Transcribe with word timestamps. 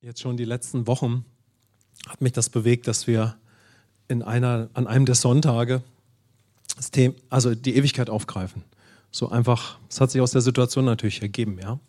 Jetzt 0.00 0.20
schon 0.20 0.36
die 0.36 0.44
letzten 0.44 0.86
Wochen 0.86 1.24
hat 2.08 2.20
mich 2.20 2.30
das 2.30 2.50
bewegt, 2.50 2.86
dass 2.86 3.08
wir 3.08 3.36
in 4.06 4.22
einer, 4.22 4.70
an 4.74 4.86
einem 4.86 5.06
der 5.06 5.16
Sonntage 5.16 5.82
das 6.76 6.92
Thema, 6.92 7.16
also 7.30 7.56
die 7.56 7.74
Ewigkeit 7.74 8.08
aufgreifen. 8.08 8.62
So 9.10 9.28
einfach, 9.28 9.78
es 9.90 10.00
hat 10.00 10.12
sich 10.12 10.20
aus 10.20 10.30
der 10.30 10.40
Situation 10.40 10.84
natürlich 10.84 11.20
ergeben, 11.20 11.58
ja. 11.60 11.80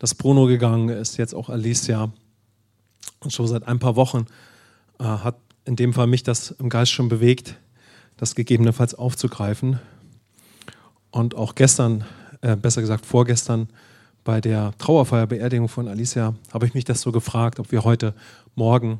Dass 0.00 0.16
Bruno 0.16 0.46
gegangen 0.46 0.88
ist, 0.88 1.18
jetzt 1.18 1.34
auch 1.34 1.48
Alicia. 1.48 2.12
Und 3.20 3.32
schon 3.32 3.46
seit 3.46 3.68
ein 3.68 3.78
paar 3.78 3.94
Wochen 3.94 4.26
äh, 4.98 5.04
hat 5.04 5.36
in 5.64 5.76
dem 5.76 5.92
Fall 5.92 6.08
mich 6.08 6.24
das 6.24 6.50
im 6.50 6.68
Geist 6.68 6.90
schon 6.90 7.08
bewegt, 7.08 7.54
das 8.16 8.34
gegebenenfalls 8.34 8.96
aufzugreifen. 8.96 9.78
Und 11.12 11.36
auch 11.36 11.54
gestern, 11.54 12.04
äh, 12.40 12.56
besser 12.56 12.80
gesagt 12.80 13.06
vorgestern, 13.06 13.68
bei 14.26 14.40
der 14.40 14.74
Trauerfeier, 14.78 15.28
Beerdigung 15.28 15.68
von 15.68 15.86
Alicia, 15.86 16.34
habe 16.52 16.66
ich 16.66 16.74
mich 16.74 16.84
das 16.84 17.00
so 17.00 17.12
gefragt, 17.12 17.60
ob 17.60 17.70
wir 17.70 17.84
heute 17.84 18.12
Morgen 18.56 18.98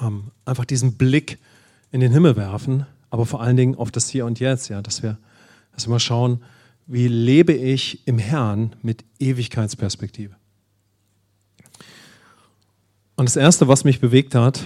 ähm, 0.00 0.30
einfach 0.44 0.64
diesen 0.64 0.94
Blick 0.94 1.38
in 1.90 1.98
den 1.98 2.12
Himmel 2.12 2.36
werfen, 2.36 2.86
aber 3.10 3.26
vor 3.26 3.42
allen 3.42 3.56
Dingen 3.56 3.74
auf 3.74 3.90
das 3.90 4.08
Hier 4.08 4.24
und 4.24 4.38
Jetzt, 4.38 4.68
ja, 4.68 4.80
dass 4.80 5.02
wir, 5.02 5.18
dass 5.74 5.88
wir 5.88 5.90
mal 5.90 5.98
schauen, 5.98 6.40
wie 6.86 7.08
lebe 7.08 7.52
ich 7.52 8.06
im 8.06 8.18
Herrn 8.18 8.76
mit 8.80 9.04
Ewigkeitsperspektive. 9.18 10.36
Und 13.16 13.24
das 13.26 13.34
Erste, 13.34 13.66
was 13.66 13.82
mich 13.82 13.98
bewegt 13.98 14.36
hat, 14.36 14.60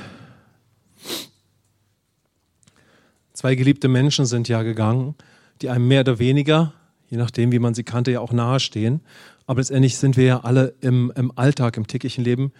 zwei 3.33 3.55
geliebte 3.55 3.89
Menschen 3.89 4.27
sind 4.27 4.49
ja 4.49 4.63
gegangen, 4.63 5.15
die 5.63 5.71
einem 5.71 5.89
mehr 5.89 6.01
oder 6.01 6.19
weniger, 6.19 6.75
je 7.09 7.17
nachdem, 7.17 7.53
wie 7.53 7.59
man 7.59 7.73
sie 7.73 7.85
kannte, 7.85 8.11
ja 8.11 8.21
auch 8.21 8.33
nahestehen. 8.33 9.01
Aber 9.47 9.61
letztendlich 9.61 9.97
sind 9.97 10.17
wir 10.17 10.25
ja 10.25 10.41
alle 10.41 10.75
im, 10.81 11.13
im 11.17 11.33
Alltag, 11.37 11.77
im 11.77 11.87
täglichen 11.87 12.25
Leben 12.25 12.53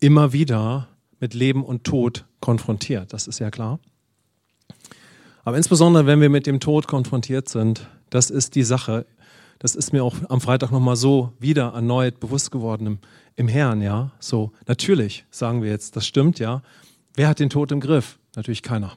immer 0.00 0.32
wieder 0.32 0.88
mit 1.18 1.34
Leben 1.34 1.64
und 1.64 1.84
Tod 1.84 2.26
konfrontiert. 2.40 3.12
Das 3.12 3.26
ist 3.26 3.38
ja 3.38 3.50
klar. 3.50 3.80
Aber 5.44 5.56
insbesondere, 5.56 6.06
wenn 6.06 6.20
wir 6.20 6.28
mit 6.28 6.46
dem 6.46 6.60
Tod 6.60 6.88
konfrontiert 6.88 7.48
sind, 7.48 7.88
das 8.10 8.30
ist 8.30 8.54
die 8.54 8.64
Sache. 8.64 9.06
Das 9.58 9.74
ist 9.74 9.92
mir 9.92 10.04
auch 10.04 10.16
am 10.28 10.40
Freitag 10.40 10.70
nochmal 10.70 10.96
so 10.96 11.32
wieder 11.38 11.72
erneut 11.72 12.20
bewusst 12.20 12.50
geworden 12.50 12.86
im, 12.86 12.98
im 13.36 13.48
Herrn, 13.48 13.80
ja. 13.80 14.10
So, 14.18 14.52
natürlich 14.66 15.24
sagen 15.30 15.62
wir 15.62 15.70
jetzt, 15.70 15.96
das 15.96 16.06
stimmt, 16.06 16.38
ja. 16.38 16.62
Wer 17.14 17.28
hat 17.28 17.38
den 17.38 17.48
Tod 17.48 17.72
im 17.72 17.80
Griff? 17.80 18.18
Natürlich 18.34 18.62
keiner. 18.62 18.96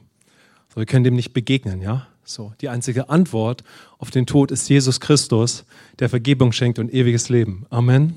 So, 0.68 0.76
wir 0.76 0.86
können 0.86 1.04
dem 1.04 1.14
nicht 1.14 1.32
begegnen, 1.32 1.80
ja. 1.80 2.06
So, 2.30 2.52
die 2.60 2.68
einzige 2.68 3.08
Antwort 3.08 3.64
auf 3.98 4.12
den 4.12 4.24
Tod 4.24 4.52
ist 4.52 4.68
Jesus 4.68 5.00
Christus, 5.00 5.64
der 5.98 6.08
Vergebung 6.08 6.52
schenkt 6.52 6.78
und 6.78 6.94
ewiges 6.94 7.28
Leben. 7.28 7.66
Amen. 7.70 8.14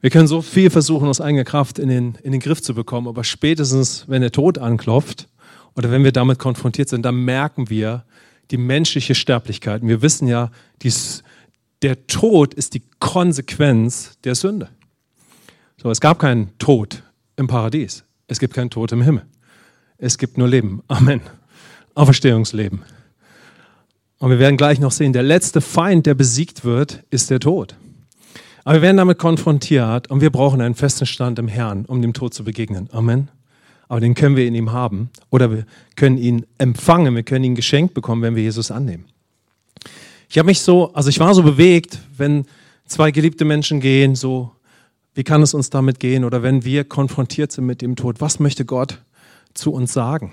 Wir 0.00 0.10
können 0.10 0.26
so 0.26 0.42
viel 0.42 0.68
versuchen, 0.68 1.06
aus 1.06 1.20
eigener 1.20 1.44
Kraft 1.44 1.78
in 1.78 1.88
den, 1.88 2.18
in 2.24 2.32
den 2.32 2.40
Griff 2.40 2.60
zu 2.60 2.74
bekommen, 2.74 3.06
aber 3.06 3.22
spätestens, 3.22 4.08
wenn 4.08 4.20
der 4.20 4.32
Tod 4.32 4.58
anklopft 4.58 5.28
oder 5.76 5.92
wenn 5.92 6.02
wir 6.02 6.10
damit 6.10 6.40
konfrontiert 6.40 6.88
sind, 6.88 7.02
dann 7.02 7.24
merken 7.24 7.70
wir 7.70 8.04
die 8.50 8.56
menschliche 8.56 9.14
Sterblichkeit. 9.14 9.82
Und 9.82 9.88
wir 9.88 10.02
wissen 10.02 10.26
ja, 10.26 10.50
dies, 10.82 11.22
der 11.82 12.08
Tod 12.08 12.52
ist 12.52 12.74
die 12.74 12.82
Konsequenz 12.98 14.18
der 14.24 14.34
Sünde. 14.34 14.70
So, 15.80 15.88
es 15.88 16.00
gab 16.00 16.18
keinen 16.18 16.58
Tod 16.58 17.04
im 17.36 17.46
Paradies. 17.46 18.02
Es 18.26 18.40
gibt 18.40 18.54
keinen 18.54 18.70
Tod 18.70 18.90
im 18.90 19.02
Himmel. 19.02 19.24
Es 19.98 20.18
gibt 20.18 20.36
nur 20.36 20.48
Leben. 20.48 20.82
Amen. 20.88 21.20
Auferstehungsleben. 21.94 22.82
Und 24.18 24.30
wir 24.30 24.38
werden 24.38 24.56
gleich 24.56 24.78
noch 24.78 24.92
sehen, 24.92 25.12
der 25.12 25.22
letzte 25.22 25.60
Feind, 25.60 26.06
der 26.06 26.14
besiegt 26.14 26.64
wird, 26.64 27.02
ist 27.10 27.30
der 27.30 27.40
Tod. 27.40 27.74
Aber 28.64 28.76
wir 28.76 28.82
werden 28.82 28.96
damit 28.96 29.18
konfrontiert 29.18 30.08
und 30.10 30.20
wir 30.20 30.30
brauchen 30.30 30.60
einen 30.60 30.74
festen 30.74 31.06
Stand 31.06 31.38
im 31.38 31.48
Herrn, 31.48 31.84
um 31.86 32.00
dem 32.00 32.12
Tod 32.12 32.32
zu 32.32 32.44
begegnen. 32.44 32.88
Amen. 32.92 33.28
Aber 33.88 34.00
den 34.00 34.14
können 34.14 34.36
wir 34.36 34.46
in 34.46 34.54
ihm 34.54 34.72
haben 34.72 35.10
oder 35.30 35.50
wir 35.50 35.66
können 35.96 36.16
ihn 36.16 36.46
empfangen, 36.58 37.14
wir 37.14 37.24
können 37.24 37.44
ihn 37.44 37.54
geschenkt 37.54 37.94
bekommen, 37.94 38.22
wenn 38.22 38.36
wir 38.36 38.42
Jesus 38.42 38.70
annehmen. 38.70 39.06
Ich 40.30 40.38
habe 40.38 40.46
mich 40.46 40.60
so, 40.60 40.94
also 40.94 41.10
ich 41.10 41.18
war 41.20 41.34
so 41.34 41.42
bewegt, 41.42 41.98
wenn 42.16 42.46
zwei 42.86 43.10
geliebte 43.10 43.44
Menschen 43.44 43.80
gehen, 43.80 44.14
so, 44.14 44.52
wie 45.14 45.24
kann 45.24 45.42
es 45.42 45.52
uns 45.52 45.68
damit 45.68 46.00
gehen? 46.00 46.24
Oder 46.24 46.42
wenn 46.42 46.64
wir 46.64 46.84
konfrontiert 46.84 47.52
sind 47.52 47.66
mit 47.66 47.82
dem 47.82 47.96
Tod, 47.96 48.20
was 48.20 48.40
möchte 48.40 48.64
Gott 48.64 48.98
zu 49.52 49.72
uns 49.72 49.92
sagen? 49.92 50.32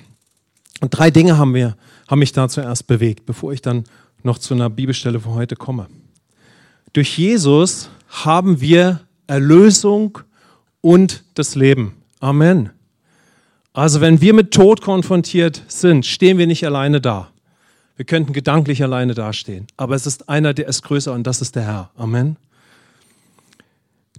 Und 0.82 0.92
drei 0.92 1.12
Dinge 1.12 1.38
haben, 1.38 1.54
wir, 1.54 1.76
haben 2.08 2.20
mich 2.20 2.32
da 2.32 2.48
zuerst 2.48 2.88
bewegt, 2.88 3.26
bevor 3.26 3.52
ich 3.54 3.62
dann 3.62 3.84
noch 4.24 4.38
zu 4.38 4.54
einer 4.54 4.70
Bibelstelle 4.70 5.20
für 5.20 5.32
heute 5.32 5.56
komme. 5.56 5.88
Durch 6.94 7.18
Jesus 7.18 7.90
haben 8.08 8.62
wir 8.62 9.02
Erlösung 9.28 10.20
und 10.82 11.24
das 11.36 11.56
Leben. 11.56 11.96
Amen. 12.20 12.72
Also 13.74 14.02
wenn 14.02 14.22
wir 14.22 14.34
mit 14.34 14.52
Tod 14.52 14.82
konfrontiert 14.82 15.64
sind, 15.68 16.06
stehen 16.06 16.38
wir 16.38 16.48
nicht 16.48 16.66
alleine 16.66 17.00
da. 17.00 17.30
Wir 17.96 18.06
könnten 18.06 18.34
gedanklich 18.34 18.82
alleine 18.82 19.14
dastehen. 19.14 19.68
Aber 19.78 19.96
es 19.96 20.08
ist 20.08 20.30
einer, 20.30 20.54
der 20.54 20.68
ist 20.68 20.84
größer 20.84 21.14
und 21.14 21.28
das 21.28 21.42
ist 21.42 21.56
der 21.56 21.64
Herr. 21.64 21.92
Amen. 21.96 22.38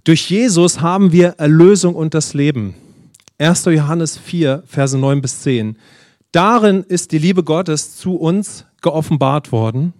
Durch 0.03 0.29
Jesus 0.29 0.81
haben 0.81 1.11
wir 1.11 1.35
Erlösung 1.37 1.95
und 1.95 2.13
das 2.13 2.33
Leben. 2.33 2.75
1. 3.37 3.65
Johannes 3.65 4.17
4, 4.17 4.63
Verse 4.65 4.97
9 4.97 5.21
bis 5.21 5.41
10. 5.41 5.75
Darin 6.31 6.83
ist 6.83 7.11
die 7.11 7.17
Liebe 7.17 7.43
Gottes 7.43 7.97
zu 7.97 8.15
uns 8.15 8.65
geoffenbart 8.81 9.51
worden, 9.51 9.93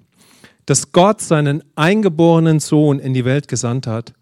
dass 0.65 0.91
Gott 0.91 1.21
seinen 1.21 1.63
eingeborenen 1.75 2.59
Sohn 2.59 2.99
in 2.99 3.13
die 3.13 3.25
Welt 3.25 3.47
gesandt 3.47 3.87
hat, 3.87 4.13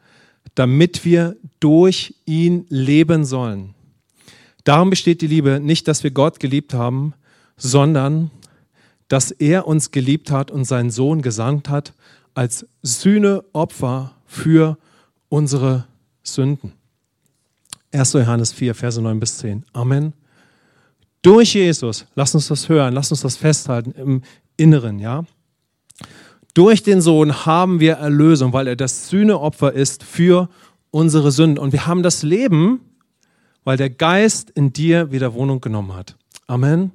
damit 0.56 1.06
wir 1.06 1.38
durch 1.60 2.16
ihn 2.26 2.66
leben 2.70 3.26
sollen. 3.26 3.76
Darum 4.64 4.90
besteht 4.90 5.22
die 5.22 5.28
Liebe 5.28 5.60
nicht, 5.60 5.88
dass 5.88 6.04
wir 6.04 6.12
Gott 6.12 6.40
geliebt 6.40 6.74
haben, 6.74 7.14
sondern 7.58 8.32
dass 9.08 9.32
er 9.32 9.68
uns 9.68 9.92
geliebt 9.92 10.32
hat 10.32 10.52
und 10.52 10.66
seinen 10.66 10.92
Sohn 10.92 11.22
gesandt 11.22 11.70
hat 11.70 11.94
als 12.34 12.66
Sühneopfer 12.82 14.16
für 14.26 14.78
unsere 15.30 15.86
Sünden. 16.24 16.74
1. 17.92 18.14
Johannes 18.14 18.54
4, 18.54 18.76
Verse 18.76 19.02
9 19.02 19.20
bis 19.20 19.40
10. 19.40 19.66
Amen. 19.74 20.14
Durch 21.22 21.54
Jesus, 21.54 22.06
lass 22.16 22.34
uns 22.34 22.48
das 22.48 22.70
hören, 22.70 22.94
lass 22.94 23.12
uns 23.12 23.22
das 23.22 23.36
festhalten 23.38 23.92
im 23.92 24.22
Inneren, 24.58 25.00
ja. 25.00 25.26
Durch 26.54 26.84
den 26.84 27.02
Sohn 27.02 27.46
haben 27.46 27.80
wir 27.80 27.94
Erlösung, 27.94 28.54
weil 28.54 28.68
er 28.68 28.76
das 28.76 29.10
Sühneopfer 29.10 29.74
ist 29.74 30.04
für 30.04 30.50
unsere 30.92 31.32
Sünden. 31.32 31.60
Und 31.60 31.74
wir 31.74 31.88
haben 31.88 32.04
das 32.04 32.24
Leben, 32.24 32.82
weil 33.64 33.78
der 33.78 33.90
Geist 33.90 34.50
in 34.50 34.74
dir 34.74 35.12
wieder 35.12 35.34
Wohnung 35.34 35.62
genommen 35.62 35.94
hat. 35.94 36.18
Amen. 36.48 36.92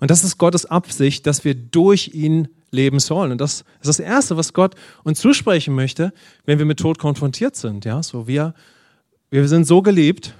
Und 0.00 0.10
das 0.10 0.24
ist 0.24 0.36
Gottes 0.36 0.66
Absicht, 0.66 1.26
dass 1.26 1.44
wir 1.44 1.54
durch 1.54 2.10
ihn 2.12 2.48
leben 2.72 2.98
sollen. 2.98 3.32
Und 3.32 3.40
das 3.40 3.64
ist 3.80 3.88
das 3.88 4.00
Erste, 4.00 4.36
was 4.36 4.52
Gott 4.52 4.74
uns 5.04 5.20
zusprechen 5.20 5.74
möchte, 5.74 6.12
wenn 6.44 6.58
wir 6.58 6.66
mit 6.66 6.80
Tod 6.80 6.98
konfrontiert 6.98 7.54
sind. 7.54 7.84
Ja, 7.84 8.02
so 8.02 8.26
wir, 8.26 8.54
wir 9.30 9.46
sind 9.48 9.66
so 9.66 9.80
geliebt, 9.80 10.34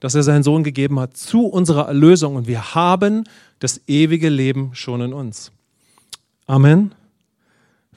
dass 0.00 0.14
er 0.14 0.22
seinen 0.22 0.42
Sohn 0.42 0.64
gegeben 0.64 1.00
hat 1.00 1.16
zu 1.16 1.46
unserer 1.46 1.88
Erlösung 1.88 2.36
und 2.36 2.46
wir 2.46 2.74
haben 2.74 3.24
das 3.58 3.80
ewige 3.86 4.28
Leben 4.28 4.70
schon 4.74 5.00
in 5.00 5.12
uns. 5.12 5.52
Amen. 6.46 6.94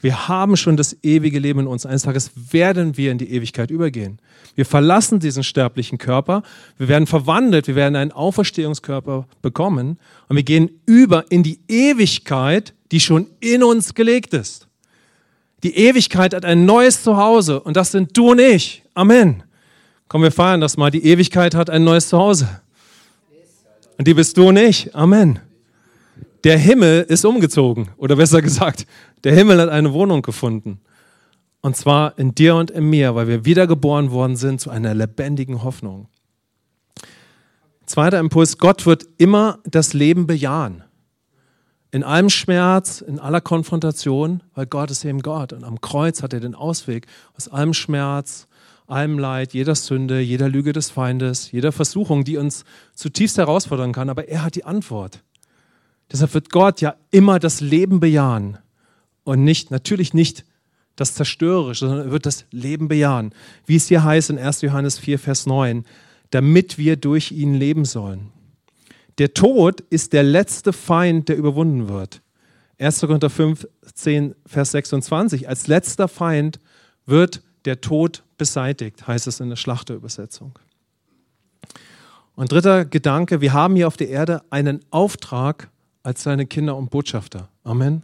Wir 0.02 0.28
haben 0.28 0.58
schon 0.58 0.78
das 0.78 0.98
ewige 1.04 1.38
Leben 1.38 1.60
in 1.62 1.68
uns. 1.68 1.86
Eines 1.86 2.02
Tages 2.02 2.32
werden 2.52 2.98
wir 2.98 3.12
in 3.12 3.20
die 3.20 3.32
Ewigkeit 3.32 3.70
übergehen. 3.70 4.20
Wir 4.56 4.66
verlassen 4.66 5.20
diesen 5.20 5.44
sterblichen 5.44 6.00
Körper, 6.00 6.42
wir 6.78 6.88
werden 6.88 7.06
verwandelt, 7.06 7.68
wir 7.68 7.76
werden 7.76 7.96
einen 7.96 8.12
Auferstehungskörper 8.12 9.28
bekommen 9.42 10.00
und 10.28 10.36
wir 10.36 10.44
gehen 10.44 10.72
über 10.88 11.32
in 11.32 11.44
die 11.44 11.60
Ewigkeit, 11.68 12.74
die 12.92 13.00
schon 13.00 13.28
in 13.40 13.64
uns 13.64 13.94
gelegt 13.94 14.34
ist. 14.34 14.68
Die 15.64 15.78
Ewigkeit 15.78 16.34
hat 16.34 16.44
ein 16.44 16.66
neues 16.66 17.04
Zuhause 17.04 17.62
und 17.62 17.78
das 17.78 17.92
sind 17.92 18.18
du 18.18 18.32
und 18.32 18.40
ich. 18.40 18.84
Amen. 18.96 19.44
Komm, 20.12 20.24
wir 20.24 20.32
feiern 20.34 20.60
das 20.60 20.76
mal. 20.76 20.92
Die 20.92 21.06
Ewigkeit 21.06 21.56
hat 21.56 21.70
ein 21.70 21.86
neues 21.86 22.10
Zuhause. 22.10 22.50
Und 23.98 24.10
die 24.10 24.14
bist 24.14 24.36
du 24.36 24.50
und 24.50 24.58
ich. 24.58 24.94
Amen. 24.94 25.40
Der 26.44 26.58
Himmel 26.58 27.04
ist 27.04 27.24
umgezogen. 27.24 27.92
Oder 27.96 28.18
besser 28.18 28.42
gesagt, 28.42 28.86
der 29.24 29.34
Himmel 29.34 29.62
hat 29.62 29.70
eine 29.70 29.94
Wohnung 29.94 30.22
gefunden. 30.22 30.82
Und 31.62 31.78
zwar 31.78 32.20
in 32.20 32.36
dir 32.36 32.56
und 32.58 32.72
in 32.72 32.90
mir, 32.90 33.16
weil 33.16 33.30
wir 33.30 33.46
wiedergeboren 33.46 34.12
worden 34.12 34.36
sind 34.36 34.60
zu 34.60 34.70
einer 34.70 34.94
lebendigen 34.94 35.64
Hoffnung. 35.64 36.10
Zweiter 37.86 38.20
Impuls, 38.20 38.58
Gott 38.58 38.86
wird 38.86 39.08
immer 39.18 39.60
das 39.64 39.94
Leben 39.94 40.28
bejahen. 40.28 40.84
In 41.92 42.04
allem 42.04 42.30
Schmerz, 42.30 43.00
in 43.00 43.18
aller 43.18 43.40
Konfrontation, 43.40 44.44
weil 44.56 44.66
Gott 44.66 44.92
ist 44.92 45.06
eben 45.06 45.22
Gott. 45.22 45.54
Und 45.54 45.64
am 45.64 45.80
Kreuz 45.80 46.22
hat 46.22 46.34
er 46.34 46.42
den 46.42 46.54
Ausweg 46.54 47.08
aus 47.38 47.48
allem 47.48 47.74
Schmerz, 47.74 48.50
allem 48.92 49.20
Leid, 49.20 49.54
jeder 49.54 49.76
Sünde, 49.76 50.20
jeder 50.20 50.50
Lüge 50.50 50.74
des 50.74 50.90
Feindes, 50.90 51.52
jeder 51.52 51.72
Versuchung, 51.72 52.24
die 52.24 52.38
uns 52.38 52.66
zutiefst 52.94 53.38
herausfordern 53.38 53.94
kann. 53.94 54.10
Aber 54.10 54.28
er 54.28 54.44
hat 54.44 54.56
die 54.56 54.66
Antwort. 54.66 55.24
Deshalb 56.12 56.34
wird 56.34 56.50
Gott 56.50 56.82
ja 56.82 56.96
immer 57.10 57.40
das 57.40 57.62
Leben 57.62 58.00
bejahen 58.00 58.58
und 59.24 59.44
nicht, 59.44 59.72
natürlich 59.72 60.14
nicht 60.14 60.46
das 60.96 61.16
Zerstörerische, 61.16 61.88
sondern 61.88 62.08
er 62.08 62.12
wird 62.12 62.26
das 62.26 62.46
Leben 62.52 62.88
bejahen. 62.88 63.34
Wie 63.66 63.78
es 63.78 63.88
hier 63.88 64.04
heißt 64.04 64.30
in 64.30 64.38
1. 64.38 64.62
Johannes 64.62 65.00
4, 65.00 65.20
Vers 65.20 65.46
9, 65.46 65.86
damit 66.32 66.78
wir 66.78 66.98
durch 66.98 67.32
ihn 67.32 67.54
leben 67.54 67.86
sollen. 67.86 68.32
Der 69.18 69.34
Tod 69.34 69.82
ist 69.90 70.14
der 70.14 70.24
letzte 70.24 70.74
Feind, 70.74 71.30
der 71.30 71.38
überwunden 71.38 71.88
wird. 71.90 72.22
1. 72.80 73.02
Korinther 73.02 73.30
15, 73.30 74.36
Vers 74.46 74.72
26. 74.72 75.48
Als 75.48 75.68
letzter 75.68 76.08
Feind 76.08 76.60
wird 77.06 77.42
der 77.66 77.82
Tod 77.82 78.24
beseitigt, 78.42 79.06
heißt 79.06 79.28
es 79.28 79.40
in 79.40 79.50
der 79.50 79.56
Schlachterübersetzung. 79.56 80.58
Und 82.34 82.52
dritter 82.52 82.86
Gedanke, 82.86 83.40
wir 83.40 83.54
haben 83.54 83.76
hier 83.76 83.86
auf 83.86 83.98
der 83.98 84.10
Erde 84.10 84.42
einen 84.50 84.80
Auftrag 84.90 85.70
als 86.02 86.24
seine 86.24 86.48
Kinder 86.48 86.76
und 86.76 86.90
Botschafter. 86.90 87.50
Amen. 87.64 88.02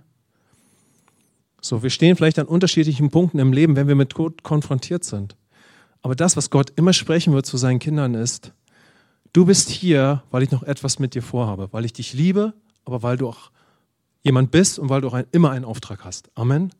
So, 1.60 1.82
wir 1.82 1.90
stehen 1.90 2.16
vielleicht 2.16 2.38
an 2.38 2.46
unterschiedlichen 2.46 3.10
Punkten 3.10 3.40
im 3.40 3.52
Leben, 3.52 3.76
wenn 3.76 3.88
wir 3.88 3.96
mit 3.96 4.14
Gott 4.14 4.44
konfrontiert 4.44 5.04
sind. 5.04 5.36
Aber 6.04 6.14
das, 6.16 6.38
was 6.38 6.52
Gott 6.52 6.72
immer 6.76 6.94
sprechen 6.94 7.34
wird 7.34 7.48
zu 7.48 7.58
seinen 7.58 7.80
Kindern, 7.80 8.14
ist, 8.14 8.52
du 9.34 9.44
bist 9.48 9.70
hier, 9.70 10.22
weil 10.30 10.44
ich 10.44 10.52
noch 10.52 10.62
etwas 10.62 11.00
mit 11.00 11.16
dir 11.16 11.24
vorhabe, 11.24 11.70
weil 11.72 11.84
ich 11.84 11.94
dich 11.94 12.14
liebe, 12.14 12.54
aber 12.86 13.02
weil 13.02 13.18
du 13.18 13.28
auch 13.28 13.50
jemand 14.22 14.52
bist 14.52 14.78
und 14.78 14.90
weil 14.90 15.02
du 15.02 15.08
auch 15.08 15.16
ein, 15.16 15.26
immer 15.32 15.50
einen 15.50 15.66
Auftrag 15.66 16.06
hast. 16.06 16.30
Amen. 16.36 16.72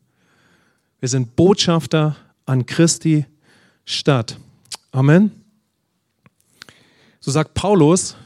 Wir 1.00 1.08
sind 1.08 1.34
Botschafter 1.34 2.14
an 2.46 2.66
Christi 2.66 3.26
Stadt. 3.88 4.38
Amen. 4.92 5.30
So 7.20 7.30
sagt 7.30 7.54
Paulus 7.54 8.16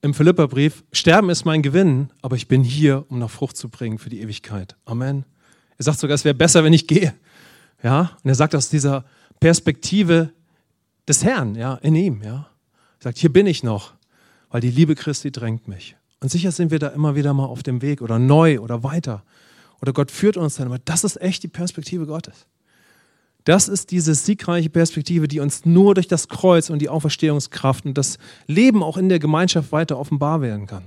im 0.00 0.14
Philipperbrief, 0.14 0.84
Sterben 0.92 1.28
ist 1.28 1.44
mein 1.44 1.60
Gewinn, 1.60 2.10
aber 2.22 2.36
ich 2.36 2.46
bin 2.46 2.62
hier, 2.62 3.04
um 3.08 3.18
noch 3.18 3.32
Frucht 3.32 3.56
zu 3.56 3.68
bringen 3.68 3.98
für 3.98 4.08
die 4.08 4.20
Ewigkeit. 4.20 4.76
Amen. 4.84 5.24
Er 5.76 5.84
sagt 5.84 5.98
sogar, 5.98 6.14
es 6.14 6.24
wäre 6.24 6.36
besser, 6.36 6.62
wenn 6.62 6.72
ich 6.72 6.86
gehe. 6.86 7.14
Ja, 7.82 8.16
und 8.22 8.30
er 8.30 8.36
sagt 8.36 8.54
aus 8.54 8.68
dieser 8.68 9.04
Perspektive 9.40 10.32
des 11.08 11.24
Herrn, 11.24 11.56
ja, 11.56 11.74
in 11.74 11.96
ihm, 11.96 12.22
ja. 12.22 12.48
Er 13.00 13.02
sagt, 13.02 13.18
hier 13.18 13.32
bin 13.32 13.48
ich 13.48 13.64
noch, 13.64 13.94
weil 14.50 14.60
die 14.60 14.70
Liebe 14.70 14.94
Christi 14.94 15.32
drängt 15.32 15.66
mich. 15.66 15.96
Und 16.20 16.30
sicher 16.30 16.52
sind 16.52 16.70
wir 16.70 16.78
da 16.78 16.88
immer 16.88 17.16
wieder 17.16 17.34
mal 17.34 17.46
auf 17.46 17.64
dem 17.64 17.82
Weg 17.82 18.00
oder 18.02 18.20
neu 18.20 18.60
oder 18.60 18.84
weiter. 18.84 19.24
Oder 19.82 19.92
Gott 19.92 20.12
führt 20.12 20.36
uns 20.36 20.54
dann, 20.54 20.68
aber 20.68 20.78
das 20.78 21.02
ist 21.02 21.20
echt 21.20 21.42
die 21.42 21.48
Perspektive 21.48 22.06
Gottes. 22.06 22.46
Das 23.46 23.68
ist 23.68 23.92
diese 23.92 24.12
siegreiche 24.16 24.68
Perspektive, 24.68 25.28
die 25.28 25.38
uns 25.38 25.64
nur 25.64 25.94
durch 25.94 26.08
das 26.08 26.26
Kreuz 26.26 26.68
und 26.68 26.80
die 26.80 26.88
Auferstehungskraft 26.88 27.86
und 27.86 27.96
das 27.96 28.18
Leben 28.48 28.82
auch 28.82 28.96
in 28.96 29.08
der 29.08 29.20
Gemeinschaft 29.20 29.70
weiter 29.70 29.98
offenbar 29.98 30.40
werden 30.40 30.66
kann. 30.66 30.82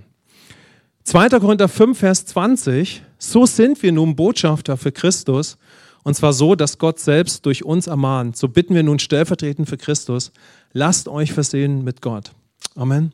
2. 1.06 1.30
Korinther 1.40 1.70
5, 1.70 1.98
Vers 1.98 2.26
20, 2.26 3.02
so 3.18 3.46
sind 3.46 3.82
wir 3.82 3.94
nun 3.94 4.18
Botschafter 4.18 4.76
für 4.76 4.92
Christus, 4.92 5.58
und 6.04 6.16
zwar 6.16 6.34
so, 6.34 6.56
dass 6.56 6.78
Gott 6.78 7.00
selbst 7.00 7.46
durch 7.46 7.64
uns 7.64 7.88
ermahnt. 7.88 8.36
So 8.36 8.50
bitten 8.50 8.76
wir 8.76 8.84
nun 8.84 9.00
stellvertretend 9.00 9.70
für 9.70 9.78
Christus, 9.78 10.34
lasst 10.74 11.08
euch 11.08 11.32
versehen 11.32 11.86
mit 11.86 12.02
Gott. 12.02 12.34
Amen. 12.76 13.14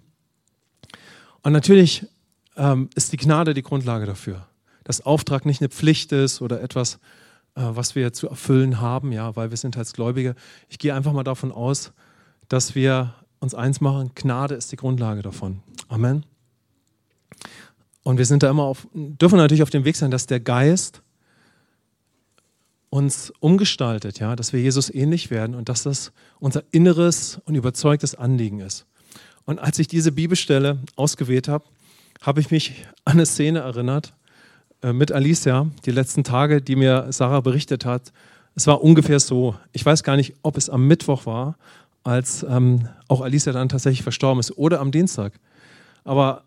Und 1.43 1.53
natürlich 1.53 2.07
ähm, 2.57 2.89
ist 2.95 3.11
die 3.11 3.17
Gnade 3.17 3.53
die 3.53 3.61
Grundlage 3.61 4.07
dafür. 4.07 4.47
Dass 4.83 5.05
Auftrag 5.05 5.45
nicht 5.45 5.61
eine 5.61 5.69
Pflicht 5.69 6.11
ist 6.11 6.41
oder 6.41 6.61
etwas, 6.61 6.97
was 7.55 7.95
wir 7.95 8.13
zu 8.13 8.27
erfüllen 8.29 8.81
haben, 8.81 9.11
ja, 9.11 9.35
weil 9.35 9.49
wir 9.49 9.57
sind 9.57 9.77
als 9.77 9.93
Gläubige. 9.93 10.35
Ich 10.69 10.77
gehe 10.77 10.93
einfach 10.93 11.13
mal 11.13 11.23
davon 11.23 11.51
aus, 11.51 11.93
dass 12.49 12.75
wir 12.75 13.13
uns 13.39 13.55
eins 13.55 13.81
machen, 13.81 14.11
Gnade 14.15 14.55
ist 14.55 14.71
die 14.71 14.75
Grundlage 14.75 15.21
davon. 15.21 15.61
Amen. 15.87 16.25
Und 18.03 18.17
wir 18.17 18.25
sind 18.25 18.43
da 18.43 18.49
immer 18.49 18.63
auf, 18.63 18.87
dürfen 18.93 19.37
natürlich 19.37 19.63
auf 19.63 19.69
dem 19.69 19.85
Weg 19.85 19.95
sein, 19.95 20.11
dass 20.11 20.27
der 20.27 20.39
Geist 20.39 21.01
uns 22.89 23.33
umgestaltet, 23.39 24.19
ja, 24.19 24.35
dass 24.35 24.53
wir 24.53 24.61
Jesus 24.61 24.93
ähnlich 24.93 25.31
werden 25.31 25.55
und 25.55 25.69
dass 25.69 25.83
das 25.83 26.11
unser 26.39 26.63
inneres 26.71 27.41
und 27.45 27.55
überzeugtes 27.55 28.15
Anliegen 28.15 28.59
ist. 28.59 28.85
Und 29.45 29.59
als 29.59 29.79
ich 29.79 29.87
diese 29.87 30.11
Bibelstelle 30.11 30.79
ausgewählt 30.95 31.47
habe, 31.47 31.65
habe 32.21 32.41
ich 32.41 32.51
mich 32.51 32.85
an 33.03 33.13
eine 33.13 33.25
Szene 33.25 33.59
erinnert, 33.59 34.07
äh, 34.07 34.24
mit 34.93 35.11
Alicia, 35.11 35.67
die 35.85 35.91
letzten 35.91 36.23
Tage, 36.23 36.61
die 36.61 36.75
mir 36.75 37.07
Sarah 37.09 37.41
berichtet 37.41 37.85
hat. 37.85 38.11
Es 38.55 38.67
war 38.67 38.83
ungefähr 38.83 39.19
so, 39.19 39.55
ich 39.73 39.85
weiß 39.85 40.03
gar 40.03 40.15
nicht, 40.15 40.35
ob 40.41 40.57
es 40.57 40.69
am 40.69 40.87
Mittwoch 40.87 41.25
war, 41.25 41.57
als 42.03 42.45
ähm, 42.47 42.87
auch 43.07 43.21
Alicia 43.21 43.51
dann 43.51 43.69
tatsächlich 43.69 44.03
verstorben 44.03 44.39
ist, 44.39 44.57
oder 44.57 44.79
am 44.79 44.91
Dienstag. 44.91 45.33
Aber 46.03 46.43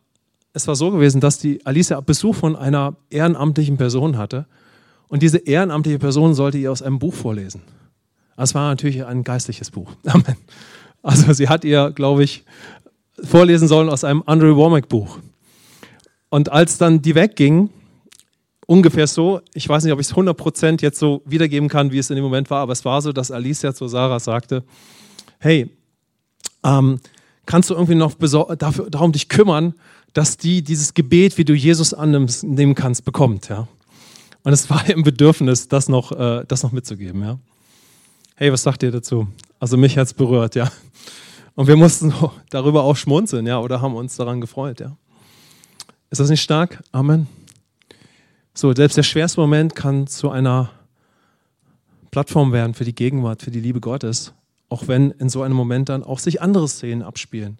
es 0.52 0.66
war 0.66 0.76
so 0.76 0.90
gewesen, 0.90 1.20
dass 1.20 1.38
die 1.38 1.64
Alicia 1.66 2.00
Besuch 2.00 2.34
von 2.34 2.56
einer 2.56 2.96
ehrenamtlichen 3.10 3.76
Person 3.76 4.16
hatte. 4.16 4.46
Und 5.08 5.22
diese 5.22 5.38
ehrenamtliche 5.38 5.98
Person 5.98 6.34
sollte 6.34 6.58
ihr 6.58 6.70
aus 6.70 6.82
einem 6.82 6.98
Buch 6.98 7.14
vorlesen. 7.14 7.62
Das 8.36 8.54
war 8.54 8.68
natürlich 8.68 9.04
ein 9.04 9.24
geistliches 9.24 9.70
Buch. 9.70 9.90
Amen. 10.06 10.36
Also 11.02 11.32
sie 11.32 11.48
hat 11.48 11.64
ihr, 11.64 11.90
glaube 11.90 12.24
ich, 12.24 12.44
vorlesen 13.22 13.68
sollen 13.68 13.88
aus 13.88 14.04
einem 14.04 14.22
Andrew 14.26 14.56
Womack 14.56 14.88
Buch. 14.88 15.18
Und 16.28 16.52
als 16.52 16.78
dann 16.78 17.02
die 17.02 17.14
wegging, 17.14 17.70
ungefähr 18.68 19.06
so. 19.06 19.40
Ich 19.54 19.68
weiß 19.68 19.82
nicht, 19.82 19.92
ob 19.92 19.98
ich 19.98 20.06
es 20.06 20.14
100% 20.14 20.82
jetzt 20.82 21.00
so 21.00 21.22
wiedergeben 21.24 21.68
kann, 21.68 21.90
wie 21.90 21.98
es 21.98 22.10
in 22.10 22.16
dem 22.16 22.24
Moment 22.24 22.50
war, 22.50 22.60
aber 22.60 22.72
es 22.72 22.84
war 22.84 23.02
so, 23.02 23.12
dass 23.12 23.32
Alicia 23.32 23.74
zu 23.74 23.88
Sarah 23.88 24.20
sagte, 24.20 24.62
hey, 25.40 25.70
ähm, 26.62 27.00
kannst 27.46 27.70
du 27.70 27.74
irgendwie 27.74 27.94
noch 27.94 28.14
dafür, 28.14 28.90
darum 28.90 29.10
dich 29.12 29.28
kümmern, 29.28 29.74
dass 30.12 30.36
die 30.36 30.62
dieses 30.62 30.94
Gebet, 30.94 31.38
wie 31.38 31.44
du 31.44 31.54
Jesus 31.54 31.94
annehmen 31.94 32.74
kannst, 32.74 33.04
bekommt, 33.04 33.48
ja. 33.48 33.66
Und 34.44 34.52
es 34.52 34.70
war 34.70 34.88
im 34.88 35.02
Bedürfnis, 35.02 35.68
das 35.68 35.88
noch, 35.88 36.12
äh, 36.12 36.44
das 36.46 36.62
noch 36.62 36.72
mitzugeben, 36.72 37.22
ja. 37.22 37.38
Hey, 38.36 38.52
was 38.52 38.62
sagt 38.62 38.82
ihr 38.82 38.92
dazu? 38.92 39.26
Also 39.58 39.76
mich 39.76 39.96
hat 39.96 40.06
es 40.06 40.14
berührt, 40.14 40.54
ja. 40.54 40.70
Und 41.54 41.66
wir 41.66 41.76
mussten 41.76 42.12
darüber 42.50 42.84
auch 42.84 42.96
schmunzeln, 42.96 43.46
ja, 43.46 43.58
oder 43.58 43.80
haben 43.80 43.96
uns 43.96 44.16
daran 44.16 44.40
gefreut, 44.40 44.80
ja. 44.80 44.96
Ist 46.10 46.20
das 46.20 46.28
nicht 46.28 46.42
stark? 46.42 46.82
Amen. 46.92 47.26
So, 48.60 48.74
selbst 48.74 48.96
der 48.96 49.04
schwerste 49.04 49.40
Moment 49.40 49.76
kann 49.76 50.08
zu 50.08 50.30
einer 50.30 50.72
Plattform 52.10 52.50
werden 52.50 52.74
für 52.74 52.84
die 52.84 52.92
Gegenwart, 52.92 53.40
für 53.40 53.52
die 53.52 53.60
Liebe 53.60 53.78
Gottes. 53.78 54.34
Auch 54.68 54.88
wenn 54.88 55.12
in 55.12 55.28
so 55.28 55.42
einem 55.42 55.54
Moment 55.54 55.88
dann 55.88 56.02
auch 56.02 56.18
sich 56.18 56.42
andere 56.42 56.66
Szenen 56.66 57.04
abspielen, 57.04 57.58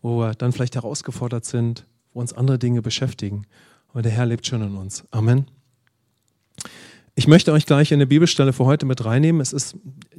wo 0.00 0.20
wir 0.20 0.32
dann 0.32 0.52
vielleicht 0.52 0.76
herausgefordert 0.76 1.44
sind, 1.44 1.84
wo 2.14 2.20
uns 2.20 2.32
andere 2.32 2.58
Dinge 2.58 2.80
beschäftigen. 2.80 3.44
Aber 3.90 4.00
der 4.00 4.10
Herr 4.10 4.24
lebt 4.24 4.46
schon 4.46 4.62
in 4.62 4.76
uns. 4.76 5.04
Amen. 5.10 5.44
Ich 7.14 7.28
möchte 7.28 7.52
euch 7.52 7.66
gleich 7.66 7.92
eine 7.92 8.06
Bibelstelle 8.06 8.54
für 8.54 8.64
heute 8.64 8.86
mit 8.86 9.04
reinnehmen. 9.04 9.42
Es 9.42 9.52
ist 9.52 9.76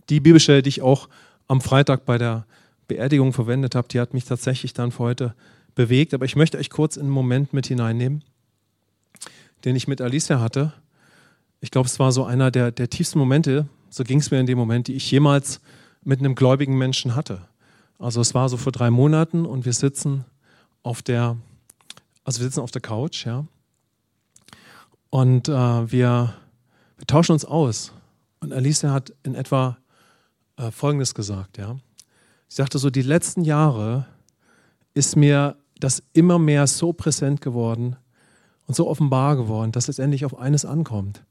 die 0.10 0.20
Bibelstelle, 0.20 0.62
die 0.62 0.70
ich 0.70 0.84
auch 0.84 1.10
am 1.48 1.62
Freitag 1.62 2.06
bei 2.06 2.20
der 2.20 2.46
Beerdigung 2.88 3.34
verwendet 3.34 3.74
habe. 3.74 3.88
Die 3.88 4.00
hat 4.00 4.14
mich 4.14 4.26
tatsächlich 4.26 4.74
dann 4.74 4.92
für 4.92 5.00
heute 5.00 5.34
bewegt. 5.74 6.14
Aber 6.14 6.26
ich 6.26 6.36
möchte 6.36 6.60
euch 6.60 6.70
kurz 6.70 6.96
in 6.96 7.06
einen 7.06 7.12
Moment 7.12 7.54
mit 7.54 7.66
hineinnehmen 7.66 8.24
den 9.66 9.76
ich 9.76 9.88
mit 9.88 10.02
Alicia 10.02 10.40
hatte. 10.40 10.74
Ich 11.62 11.72
glaube, 11.72 11.88
es 11.88 12.00
war 12.00 12.12
so 12.12 12.24
einer 12.24 12.52
der, 12.52 12.72
der 12.72 12.90
tiefsten 12.90 13.20
Momente, 13.20 13.68
so 13.90 14.04
ging 14.04 14.20
es 14.20 14.32
mir 14.32 14.40
in 14.40 14.46
dem 14.46 14.58
Moment, 14.58 14.88
die 14.88 14.94
ich 14.94 15.10
jemals 15.12 15.62
mit 16.04 16.20
einem 16.20 16.36
gläubigen 16.36 16.78
Menschen 16.78 17.16
hatte. 17.16 17.42
Also 17.98 18.22
es 18.22 18.34
war 18.34 18.48
so 18.48 18.58
vor 18.58 18.72
drei 18.72 18.90
Monaten 18.90 19.46
und 19.46 19.66
wir 19.66 19.74
sitzen 19.74 20.26
auf 20.84 21.02
der, 21.02 21.38
also 22.24 22.40
wir 22.40 22.46
sitzen 22.46 22.62
auf 22.62 22.72
der 22.72 22.82
Couch, 22.82 23.26
ja. 23.26 23.46
Und 25.10 25.50
äh, 25.50 25.52
wir, 25.52 26.34
wir 26.98 27.08
tauschen 27.08 27.34
uns 27.34 27.44
aus. 27.44 27.92
Und 28.40 28.54
Alicia 28.54 28.92
hat 28.92 29.14
in 29.24 29.36
etwa 29.36 29.78
äh, 30.56 30.72
Folgendes 30.72 31.14
gesagt, 31.14 31.58
ja. 31.58 31.78
Sie 32.48 32.56
sagte 32.56 32.80
so, 32.80 32.90
die 32.90 33.02
letzten 33.02 33.44
Jahre 33.44 34.06
ist 34.94 35.16
mir 35.16 35.56
das 35.80 36.04
immer 36.14 36.40
mehr 36.40 36.68
so 36.68 36.94
präsent 36.94 37.42
geworden, 37.42 37.96
und 38.70 38.76
so 38.76 38.88
offenbar 38.88 39.36
geworden, 39.36 39.72
dass 39.72 39.90
es 39.90 39.98
endlich 39.98 40.26
auf 40.26 40.38
eines 40.38 40.64
ankommt, 40.64 41.24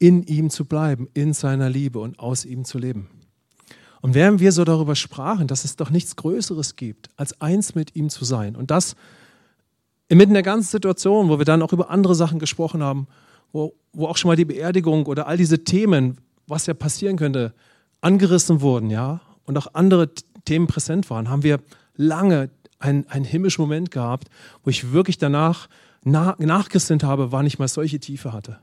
in 0.00 0.24
ihm 0.24 0.50
zu 0.50 0.64
bleiben, 0.64 1.08
in 1.14 1.32
seiner 1.32 1.70
Liebe 1.70 2.00
und 2.00 2.18
aus 2.18 2.44
ihm 2.44 2.64
zu 2.64 2.76
leben. 2.76 3.08
Und 4.00 4.14
während 4.14 4.40
wir 4.40 4.50
so 4.50 4.64
darüber 4.64 4.96
sprachen, 4.96 5.46
dass 5.46 5.64
es 5.64 5.76
doch 5.76 5.90
nichts 5.90 6.16
Größeres 6.16 6.74
gibt, 6.74 7.08
als 7.16 7.40
eins 7.40 7.76
mit 7.76 7.94
ihm 7.94 8.10
zu 8.10 8.24
sein 8.24 8.56
und 8.56 8.72
das 8.72 8.96
inmitten 10.08 10.32
der 10.32 10.42
ganzen 10.42 10.72
Situation, 10.72 11.28
wo 11.28 11.38
wir 11.38 11.44
dann 11.44 11.62
auch 11.62 11.72
über 11.72 11.88
andere 11.88 12.16
Sachen 12.16 12.40
gesprochen 12.40 12.82
haben, 12.82 13.06
wo, 13.52 13.74
wo 13.92 14.08
auch 14.08 14.16
schon 14.16 14.30
mal 14.30 14.36
die 14.36 14.44
Beerdigung 14.44 15.06
oder 15.06 15.28
all 15.28 15.36
diese 15.36 15.62
Themen, 15.62 16.18
was 16.48 16.66
ja 16.66 16.74
passieren 16.74 17.16
könnte, 17.16 17.54
angerissen 18.00 18.60
wurden, 18.60 18.90
ja, 18.90 19.20
und 19.44 19.56
auch 19.56 19.68
andere 19.74 20.10
Themen 20.44 20.66
präsent 20.66 21.08
waren, 21.10 21.30
haben 21.30 21.44
wir 21.44 21.60
lange 21.94 22.50
einen, 22.80 23.06
einen 23.06 23.24
himmlischen 23.24 23.62
Moment 23.62 23.92
gehabt, 23.92 24.30
wo 24.64 24.70
ich 24.70 24.92
wirklich 24.92 25.18
danach 25.18 25.68
nach, 26.04 26.38
nachgesinnt 26.38 27.04
habe, 27.04 27.32
war 27.32 27.42
nicht 27.42 27.58
mal 27.58 27.68
solche 27.68 28.00
Tiefe 28.00 28.32
hatte. 28.32 28.58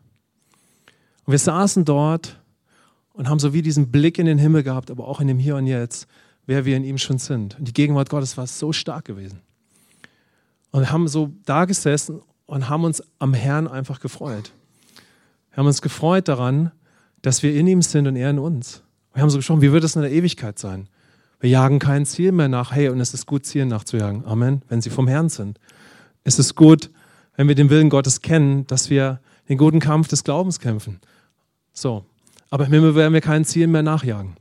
Und 1.25 1.31
wir 1.31 1.39
saßen 1.39 1.85
dort 1.85 2.39
und 3.13 3.29
haben 3.29 3.39
so 3.39 3.53
wie 3.53 3.61
diesen 3.61 3.91
Blick 3.91 4.17
in 4.17 4.25
den 4.25 4.37
Himmel 4.37 4.63
gehabt, 4.63 4.91
aber 4.91 5.07
auch 5.07 5.21
in 5.21 5.27
dem 5.27 5.39
Hier 5.39 5.55
und 5.55 5.67
Jetzt, 5.67 6.07
wer 6.45 6.65
wir 6.65 6.75
in 6.75 6.83
ihm 6.83 6.97
schon 6.97 7.17
sind. 7.17 7.57
Und 7.59 7.67
die 7.67 7.73
Gegenwart 7.73 8.09
Gottes 8.09 8.37
war 8.37 8.47
so 8.47 8.73
stark 8.73 9.05
gewesen. 9.05 9.41
Und 10.71 10.91
haben 10.91 11.07
so 11.07 11.31
da 11.45 11.65
gesessen 11.65 12.21
und 12.45 12.69
haben 12.69 12.83
uns 12.83 13.03
am 13.19 13.33
Herrn 13.33 13.67
einfach 13.67 13.99
gefreut. 13.99 14.51
Wir 15.51 15.57
haben 15.57 15.67
uns 15.67 15.81
gefreut 15.81 16.27
daran, 16.27 16.71
dass 17.21 17.43
wir 17.43 17.53
in 17.53 17.67
ihm 17.67 17.81
sind 17.81 18.07
und 18.07 18.15
er 18.15 18.29
in 18.29 18.39
uns. 18.39 18.83
Wir 19.13 19.21
haben 19.21 19.29
so 19.29 19.37
gesprochen, 19.37 19.61
wie 19.61 19.71
wird 19.71 19.83
es 19.83 19.95
in 19.95 20.01
der 20.01 20.11
Ewigkeit 20.11 20.59
sein? 20.59 20.87
Wir 21.39 21.49
jagen 21.49 21.79
kein 21.79 22.05
Ziel 22.05 22.31
mehr 22.31 22.47
nach. 22.49 22.71
Hey, 22.71 22.89
und 22.89 22.99
es 22.99 23.13
ist 23.13 23.25
gut, 23.25 23.45
Zielen 23.45 23.69
nachzujagen. 23.69 24.25
Amen. 24.25 24.61
Wenn 24.67 24.81
sie 24.81 24.89
vom 24.89 25.07
Herrn 25.07 25.29
sind. 25.29 25.59
Es 26.23 26.37
ist 26.37 26.55
gut, 26.55 26.89
wenn 27.39 27.47
wir 27.47 27.55
den 27.55 27.69
Willen 27.69 27.89
Gottes 27.89 28.19
kennen, 28.19 28.67
dass 28.67 28.89
wir 28.89 29.21
den 29.47 29.57
guten 29.57 29.79
Kampf 29.79 30.09
des 30.09 30.25
Glaubens 30.25 30.59
kämpfen. 30.59 30.99
So. 31.71 32.03
Aber 32.49 32.65
im 32.65 32.73
Himmel 32.73 32.95
werden 32.95 33.13
wir 33.13 33.21
kein 33.21 33.45
Ziel 33.45 33.67
mehr 33.67 33.81
nachjagen. 33.81 34.35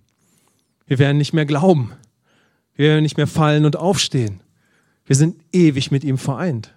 Wir 0.88 0.98
werden 0.98 1.16
nicht 1.16 1.32
mehr 1.32 1.46
glauben. 1.46 1.92
Wir 2.74 2.88
werden 2.88 3.04
nicht 3.04 3.16
mehr 3.16 3.28
fallen 3.28 3.66
und 3.66 3.76
aufstehen. 3.76 4.40
Wir 5.06 5.14
sind 5.14 5.36
ewig 5.52 5.92
mit 5.92 6.02
ihm 6.02 6.18
vereint. 6.18 6.74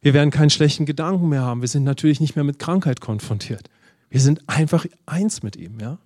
Wir 0.00 0.12
werden 0.12 0.32
keinen 0.32 0.50
schlechten 0.50 0.86
Gedanken 0.86 1.28
mehr 1.28 1.42
haben. 1.42 1.60
Wir 1.60 1.68
sind 1.68 1.84
natürlich 1.84 2.18
nicht 2.18 2.34
mehr 2.34 2.44
mit 2.44 2.58
Krankheit 2.58 3.00
konfrontiert. 3.00 3.70
Wir 4.10 4.20
sind 4.20 4.42
einfach 4.48 4.86
eins 5.06 5.44
mit 5.44 5.54
ihm, 5.54 5.78
ja? 5.78 5.98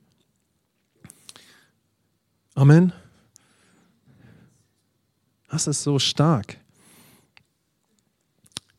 Amen. 2.55 2.93
Das 5.49 5.67
ist 5.67 5.85
so 5.85 5.99
stark. 5.99 6.59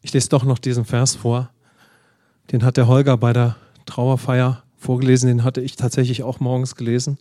Ich 0.01 0.13
lese 0.13 0.29
doch 0.29 0.43
noch 0.43 0.60
diesen 0.60 0.86
Vers 0.86 1.15
vor. 1.15 1.51
Den 2.51 2.63
hat 2.63 2.77
der 2.77 2.88
Holger 2.88 3.17
bei 3.17 3.34
der 3.34 3.55
Trauerfeier 3.86 4.63
vorgelesen. 4.77 5.27
Den 5.27 5.43
hatte 5.43 5.62
ich 5.62 5.75
tatsächlich 5.75 6.24
auch 6.24 6.39
morgens 6.39 6.75
gelesen. 6.75 7.17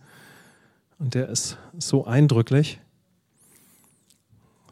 Und 0.98 1.14
der 1.14 1.28
ist 1.28 1.56
so 1.78 2.04
eindrücklich. 2.06 2.80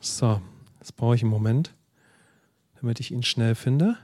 So, 0.01 0.41
jetzt 0.79 0.97
brauche 0.97 1.15
ich 1.15 1.23
einen 1.23 1.31
Moment, 1.31 1.75
damit 2.81 3.01
ich 3.01 3.11
ihn 3.11 3.23
schnell 3.23 3.55
finde. 3.55 3.97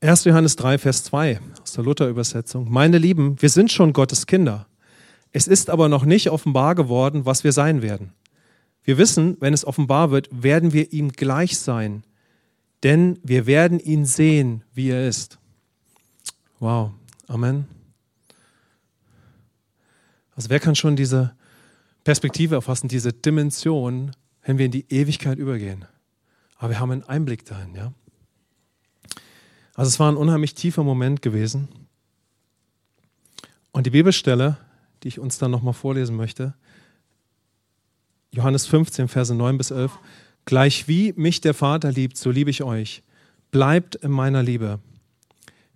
1. 0.00 0.24
Johannes 0.24 0.56
3, 0.56 0.78
Vers 0.78 1.04
2 1.04 1.40
aus 1.62 1.72
der 1.72 1.84
Luther-Übersetzung. 1.84 2.68
Meine 2.68 2.98
Lieben, 2.98 3.40
wir 3.40 3.48
sind 3.48 3.70
schon 3.70 3.92
Gottes 3.92 4.26
Kinder. 4.26 4.66
Es 5.30 5.46
ist 5.46 5.70
aber 5.70 5.88
noch 5.88 6.04
nicht 6.04 6.30
offenbar 6.30 6.74
geworden, 6.74 7.24
was 7.24 7.44
wir 7.44 7.52
sein 7.52 7.82
werden. 7.82 8.12
Wir 8.84 8.98
wissen, 8.98 9.36
wenn 9.40 9.54
es 9.54 9.64
offenbar 9.64 10.10
wird, 10.10 10.28
werden 10.30 10.72
wir 10.72 10.92
ihm 10.92 11.12
gleich 11.12 11.58
sein, 11.58 12.04
denn 12.82 13.18
wir 13.22 13.46
werden 13.46 13.78
ihn 13.78 14.04
sehen, 14.04 14.64
wie 14.74 14.90
er 14.90 15.06
ist. 15.06 15.38
Wow, 16.58 16.92
Amen. 17.28 17.66
Also 20.34 20.50
wer 20.50 20.60
kann 20.60 20.74
schon 20.74 20.96
diese 20.96 21.34
Perspektive 22.04 22.56
erfassen, 22.56 22.88
diese 22.88 23.12
Dimension, 23.12 24.12
wenn 24.42 24.58
wir 24.58 24.66
in 24.66 24.72
die 24.72 24.86
Ewigkeit 24.90 25.38
übergehen? 25.38 25.84
Aber 26.56 26.70
wir 26.70 26.80
haben 26.80 26.90
einen 26.90 27.04
Einblick 27.04 27.44
dahin, 27.44 27.74
ja. 27.74 27.92
Also 29.74 29.88
es 29.88 29.98
war 29.98 30.10
ein 30.10 30.16
unheimlich 30.16 30.54
tiefer 30.54 30.84
Moment 30.84 31.22
gewesen. 31.22 31.68
Und 33.72 33.86
die 33.86 33.90
Bibelstelle, 33.90 34.58
die 35.02 35.08
ich 35.08 35.18
uns 35.18 35.38
dann 35.38 35.50
nochmal 35.50 35.74
vorlesen 35.74 36.16
möchte, 36.16 36.54
Johannes 38.34 38.66
15, 38.66 39.08
Verse 39.08 39.34
9 39.34 39.58
bis 39.58 39.70
11. 39.70 39.92
Gleich 40.44 40.88
wie 40.88 41.12
mich 41.16 41.40
der 41.40 41.54
Vater 41.54 41.92
liebt, 41.92 42.16
so 42.16 42.30
liebe 42.30 42.50
ich 42.50 42.62
euch. 42.62 43.02
Bleibt 43.50 43.94
in 43.96 44.10
meiner 44.10 44.42
Liebe. 44.42 44.80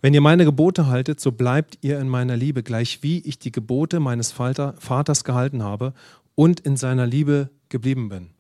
Wenn 0.01 0.15
ihr 0.15 0.21
meine 0.21 0.45
Gebote 0.45 0.87
haltet, 0.87 1.21
so 1.21 1.33
bleibt 1.33 1.79
ihr 1.83 2.01
in 2.01 2.09
meiner 2.09 2.37
Liebe, 2.37 2.63
gleich 2.63 3.03
wie 3.03 3.21
ich 3.21 3.39
die 3.39 3.53
Gebote 3.53 4.01
meines 4.01 4.33
Vaters 4.33 5.25
gehalten 5.25 5.63
habe 5.63 5.93
und 6.35 6.61
in 6.61 6.77
seiner 6.77 7.07
Liebe 7.07 7.51
geblieben 7.69 8.09
bin. 8.09 8.31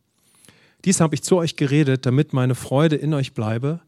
Dies 0.84 1.00
habe 1.00 1.14
ich 1.14 1.22
zu 1.22 1.36
euch 1.36 1.56
geredet, 1.56 2.06
damit 2.06 2.32
meine 2.32 2.54
Freude 2.54 2.96
in 2.96 3.12
euch 3.12 3.34
bleibe 3.34 3.80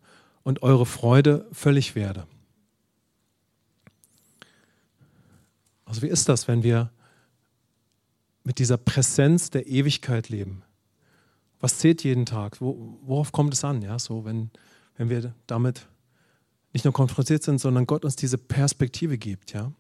und 0.43 0.63
eure 0.63 0.87
Freude 0.87 1.47
völlig 1.53 1.95
werde. 1.95 2.27
Also 5.85 6.03
wie 6.03 6.09
ist 6.09 6.29
das, 6.29 6.49
wenn 6.49 6.63
wir 6.63 6.91
mit 8.49 8.59
dieser 8.59 8.79
Präsenz 8.79 9.51
der 9.51 9.67
Ewigkeit 9.67 10.31
leben? 10.31 10.63
Was 11.61 11.77
zählt 11.77 12.03
jeden 12.03 12.25
Tag? 12.25 12.63
worauf 12.63 13.31
kommt 13.31 13.53
es 13.53 13.63
an? 13.63 13.83
Ja, 13.83 13.99
so 13.99 14.25
wenn, 14.25 14.51
wenn 14.97 15.11
wir 15.11 15.35
damit 15.47 15.87
nicht 16.73 16.87
nur 16.87 16.95
konfrontiert 16.95 17.43
sind, 17.43 17.61
sondern 17.61 17.87
Gott 17.87 18.07
uns 18.07 18.17
diese 18.17 18.39
Perspektive 18.39 19.19
gibt. 19.19 19.53
Ja? 19.53 19.71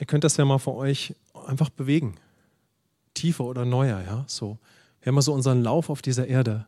Ihr 0.00 0.06
könnt 0.06 0.24
das 0.24 0.36
ja 0.36 0.44
mal 0.44 0.58
für 0.58 0.74
euch 0.74 1.14
einfach 1.46 1.70
bewegen. 1.70 2.16
Tiefer 3.14 3.44
oder 3.44 3.64
neuer, 3.64 4.00
ja, 4.00 4.24
so. 4.26 4.58
Wir 5.00 5.10
haben 5.10 5.14
mal 5.14 5.22
so 5.22 5.32
unseren 5.32 5.62
Lauf 5.62 5.90
auf 5.90 6.02
dieser 6.02 6.26
Erde. 6.26 6.66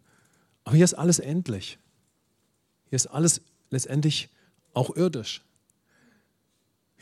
Aber 0.62 0.76
hier 0.76 0.84
ist 0.84 0.94
alles 0.94 1.18
endlich. 1.18 1.80
Hier 2.90 2.96
ist 2.96 3.08
alles 3.08 3.40
letztendlich 3.70 4.28
auch 4.72 4.94
irdisch. 4.94 5.42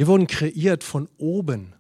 Wir 0.03 0.09
wurden 0.09 0.27
kreiert 0.27 0.83
von 0.83 1.09
oben, 1.17 1.75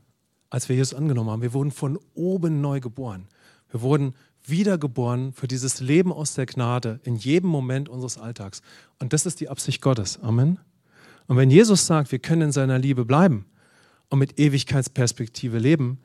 als 0.49 0.69
wir 0.69 0.77
Jesus 0.77 0.95
angenommen 0.95 1.29
haben. 1.29 1.43
Wir 1.43 1.55
wurden 1.55 1.73
von 1.73 1.99
oben 2.15 2.61
neu 2.61 2.79
geboren. 2.79 3.27
Wir 3.73 3.81
wurden 3.83 4.15
wiedergeboren 4.47 5.33
für 5.33 5.49
dieses 5.49 5.81
Leben 5.81 6.13
aus 6.13 6.35
der 6.35 6.47
Gnade 6.47 7.01
in 7.03 7.17
jedem 7.17 7.51
Moment 7.51 7.89
unseres 7.89 8.19
Alltags. 8.19 8.63
Und 9.01 9.13
das 9.13 9.27
ist 9.27 9.41
die 9.41 9.49
Absicht 9.49 9.83
Gottes. 9.83 10.21
Amen. 10.23 10.61
Und 11.27 11.37
wenn 11.37 11.51
Jesus 11.51 11.85
sagt, 11.89 12.13
wir 12.13 12.21
können 12.21 12.43
in 12.43 12.53
seiner 12.53 12.79
Liebe 12.79 13.05
bleiben 13.05 13.45
und 14.09 14.21
mit 14.21 14.39
Ewigkeitsperspektive 14.39 15.59
leben 15.59 15.99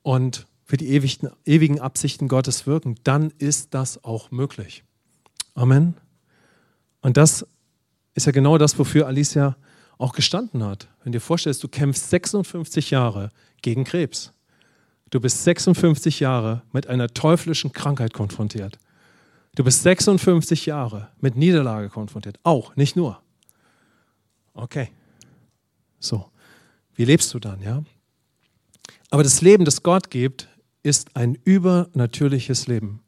und 0.00 0.46
für 0.64 0.78
die 0.78 0.88
ewigen, 0.88 1.78
Absichten 1.78 2.28
Gottes 2.28 2.66
wirken, 2.66 2.94
dann 3.04 3.34
ist 3.36 3.74
das 3.74 4.02
auch 4.02 4.30
möglich. 4.30 4.82
Amen. 5.52 5.92
Und 7.02 7.18
das 7.18 7.46
ist 8.14 8.24
ja 8.24 8.32
genau 8.32 8.56
das, 8.56 8.78
wofür 8.78 9.06
Alicia 9.06 9.58
auch 10.00 10.12
gestanden 10.12 10.64
hat. 10.64 10.88
Wenn 11.02 11.12
du 11.12 11.18
dir 11.18 11.22
vorstellst, 11.22 11.62
du 11.62 11.68
kämpfst 11.68 12.10
56 12.10 12.90
Jahre 12.90 13.30
gegen 13.62 13.84
Krebs. 13.84 14.32
Du 15.10 15.20
bist 15.20 15.44
56 15.44 16.20
Jahre 16.20 16.62
mit 16.72 16.86
einer 16.86 17.08
teuflischen 17.08 17.72
Krankheit 17.72 18.12
konfrontiert. 18.12 18.78
Du 19.56 19.64
bist 19.64 19.82
56 19.82 20.66
Jahre 20.66 21.10
mit 21.20 21.36
Niederlage 21.36 21.88
konfrontiert. 21.88 22.38
Auch, 22.44 22.76
nicht 22.76 22.96
nur. 22.96 23.20
Okay. 24.54 24.90
So. 25.98 26.30
Wie 26.94 27.04
lebst 27.04 27.34
du 27.34 27.38
dann, 27.38 27.60
ja? 27.60 27.82
Aber 29.10 29.22
das 29.22 29.40
Leben, 29.40 29.64
das 29.64 29.82
Gott 29.82 30.10
gibt, 30.10 30.48
ist 30.82 31.16
ein 31.16 31.34
übernatürliches 31.44 32.68
Leben. 32.68 33.02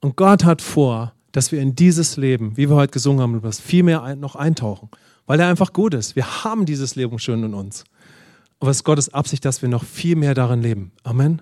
Und 0.00 0.16
Gott 0.16 0.44
hat 0.44 0.60
vor, 0.60 1.14
dass 1.38 1.52
wir 1.52 1.60
in 1.60 1.76
dieses 1.76 2.16
Leben, 2.16 2.56
wie 2.56 2.68
wir 2.68 2.74
heute 2.74 2.90
gesungen 2.90 3.22
haben, 3.22 3.52
viel 3.52 3.84
mehr 3.84 4.16
noch 4.16 4.34
eintauchen, 4.34 4.88
weil 5.24 5.38
er 5.38 5.46
einfach 5.46 5.72
gut 5.72 5.94
ist. 5.94 6.16
Wir 6.16 6.42
haben 6.42 6.66
dieses 6.66 6.96
Leben 6.96 7.20
schon 7.20 7.44
in 7.44 7.54
uns. 7.54 7.84
Aber 8.58 8.72
es 8.72 8.78
ist 8.78 8.82
Gottes 8.82 9.14
Absicht, 9.14 9.44
dass 9.44 9.62
wir 9.62 9.68
noch 9.68 9.84
viel 9.84 10.16
mehr 10.16 10.34
darin 10.34 10.62
leben. 10.62 10.90
Amen. 11.04 11.40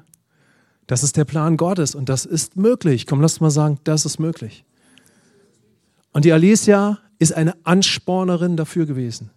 Das 0.87 1.03
ist 1.03 1.17
der 1.17 1.25
Plan 1.25 1.57
Gottes 1.57 1.95
und 1.95 2.11
das 2.11 2.27
ist 2.27 2.57
möglich. 2.57 3.07
Komm, 3.07 3.23
lass 3.23 3.41
mal 3.41 3.49
sagen, 3.49 3.79
das 3.85 4.05
ist 4.05 4.19
möglich. 4.19 4.67
Und 6.13 6.27
die 6.27 6.33
Alicia 6.33 6.99
ist 7.19 7.33
eine 7.33 7.55
Anspornerin 7.65 8.59
dafür 8.59 8.85
gewesen. 8.85 9.31